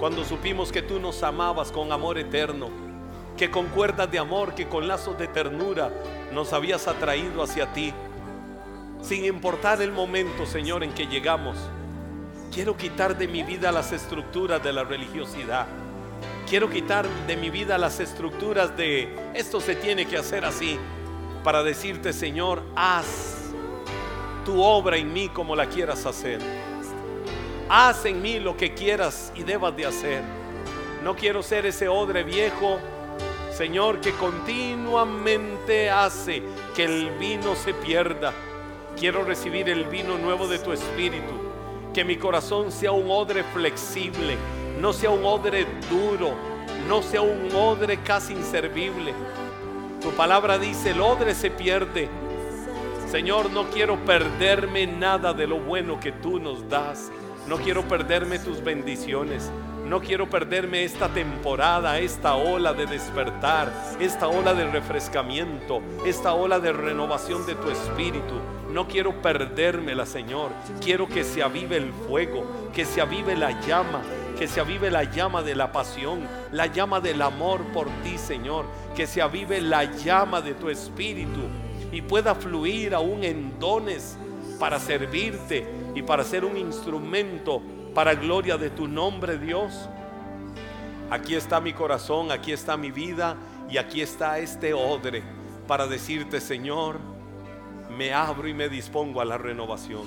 cuando 0.00 0.24
supimos 0.24 0.72
que 0.72 0.82
tú 0.82 0.98
nos 0.98 1.22
amabas 1.22 1.70
con 1.70 1.92
amor 1.92 2.18
eterno, 2.18 2.68
que 3.36 3.50
con 3.50 3.66
cuerdas 3.66 4.10
de 4.10 4.18
amor, 4.18 4.54
que 4.54 4.68
con 4.68 4.88
lazos 4.88 5.18
de 5.18 5.28
ternura 5.28 5.92
nos 6.32 6.52
habías 6.52 6.88
atraído 6.88 7.42
hacia 7.42 7.72
ti. 7.72 7.92
Sin 9.02 9.24
importar 9.24 9.82
el 9.82 9.92
momento, 9.92 10.46
Señor, 10.46 10.82
en 10.82 10.92
que 10.92 11.06
llegamos, 11.06 11.56
quiero 12.54 12.76
quitar 12.76 13.18
de 13.18 13.26
mi 13.26 13.42
vida 13.42 13.72
las 13.72 13.90
estructuras 13.90 14.62
de 14.62 14.72
la 14.72 14.84
religiosidad. 14.84 15.66
Quiero 16.48 16.70
quitar 16.70 17.08
de 17.26 17.36
mi 17.36 17.50
vida 17.50 17.76
las 17.76 17.98
estructuras 17.98 18.76
de 18.76 19.12
esto 19.34 19.60
se 19.60 19.74
tiene 19.74 20.06
que 20.06 20.16
hacer 20.16 20.44
así 20.44 20.78
para 21.42 21.64
decirte, 21.64 22.12
Señor, 22.12 22.62
haz 22.76 23.50
tu 24.44 24.62
obra 24.62 24.96
en 24.96 25.12
mí 25.12 25.28
como 25.28 25.56
la 25.56 25.66
quieras 25.66 26.06
hacer. 26.06 26.40
Haz 27.68 28.04
en 28.06 28.22
mí 28.22 28.38
lo 28.38 28.56
que 28.56 28.72
quieras 28.72 29.32
y 29.34 29.42
debas 29.42 29.76
de 29.76 29.86
hacer. 29.86 30.22
No 31.02 31.16
quiero 31.16 31.42
ser 31.42 31.66
ese 31.66 31.88
odre 31.88 32.22
viejo 32.22 32.78
Señor, 33.54 34.00
que 34.00 34.10
continuamente 34.14 35.88
hace 35.88 36.42
que 36.74 36.84
el 36.84 37.10
vino 37.20 37.54
se 37.54 37.72
pierda. 37.72 38.32
Quiero 38.98 39.22
recibir 39.22 39.68
el 39.68 39.84
vino 39.84 40.18
nuevo 40.18 40.48
de 40.48 40.58
tu 40.58 40.72
espíritu. 40.72 41.43
Que 41.94 42.04
mi 42.04 42.16
corazón 42.16 42.72
sea 42.72 42.90
un 42.90 43.08
odre 43.08 43.44
flexible, 43.44 44.36
no 44.80 44.92
sea 44.92 45.10
un 45.10 45.24
odre 45.24 45.64
duro, 45.88 46.34
no 46.88 47.02
sea 47.02 47.22
un 47.22 47.54
odre 47.54 47.98
casi 48.02 48.32
inservible. 48.32 49.14
Tu 50.02 50.10
palabra 50.10 50.58
dice, 50.58 50.90
el 50.90 51.00
odre 51.00 51.36
se 51.36 51.52
pierde. 51.52 52.08
Señor, 53.08 53.48
no 53.50 53.70
quiero 53.70 54.04
perderme 54.04 54.88
nada 54.88 55.32
de 55.32 55.46
lo 55.46 55.60
bueno 55.60 56.00
que 56.00 56.10
tú 56.10 56.40
nos 56.40 56.68
das. 56.68 57.12
No 57.46 57.58
quiero 57.58 57.86
perderme 57.86 58.40
tus 58.40 58.64
bendiciones. 58.64 59.52
No 59.86 60.00
quiero 60.00 60.28
perderme 60.28 60.82
esta 60.82 61.08
temporada, 61.10 62.00
esta 62.00 62.34
ola 62.34 62.72
de 62.72 62.86
despertar, 62.86 63.70
esta 64.00 64.26
ola 64.26 64.52
de 64.52 64.66
refrescamiento, 64.68 65.80
esta 66.04 66.34
ola 66.34 66.58
de 66.58 66.72
renovación 66.72 67.46
de 67.46 67.54
tu 67.54 67.70
espíritu. 67.70 68.40
No 68.74 68.88
quiero 68.88 69.22
perdérmela, 69.22 70.04
Señor. 70.04 70.50
Quiero 70.82 71.06
que 71.06 71.22
se 71.22 71.44
avive 71.44 71.76
el 71.76 71.92
fuego, 71.92 72.44
que 72.74 72.84
se 72.84 73.00
avive 73.00 73.36
la 73.36 73.60
llama, 73.60 74.02
que 74.36 74.48
se 74.48 74.58
avive 74.58 74.90
la 74.90 75.04
llama 75.04 75.42
de 75.42 75.54
la 75.54 75.70
pasión, 75.70 76.26
la 76.50 76.66
llama 76.66 76.98
del 76.98 77.22
amor 77.22 77.62
por 77.72 77.86
ti, 78.02 78.18
Señor. 78.18 78.66
Que 78.96 79.06
se 79.06 79.22
avive 79.22 79.60
la 79.60 79.84
llama 79.84 80.40
de 80.40 80.54
tu 80.54 80.68
espíritu 80.70 81.42
y 81.92 82.02
pueda 82.02 82.34
fluir 82.34 82.96
aún 82.96 83.22
en 83.22 83.60
dones 83.60 84.16
para 84.58 84.80
servirte 84.80 85.64
y 85.94 86.02
para 86.02 86.24
ser 86.24 86.44
un 86.44 86.56
instrumento 86.56 87.62
para 87.94 88.16
gloria 88.16 88.56
de 88.56 88.70
tu 88.70 88.88
nombre, 88.88 89.38
Dios. 89.38 89.88
Aquí 91.10 91.36
está 91.36 91.60
mi 91.60 91.74
corazón, 91.74 92.32
aquí 92.32 92.50
está 92.50 92.76
mi 92.76 92.90
vida 92.90 93.36
y 93.70 93.76
aquí 93.76 94.00
está 94.00 94.40
este 94.40 94.74
odre 94.74 95.22
para 95.68 95.86
decirte, 95.86 96.40
Señor, 96.40 97.13
me 97.96 98.12
abro 98.12 98.48
y 98.48 98.54
me 98.54 98.68
dispongo 98.68 99.20
a 99.20 99.24
la 99.24 99.38
renovación. 99.38 100.02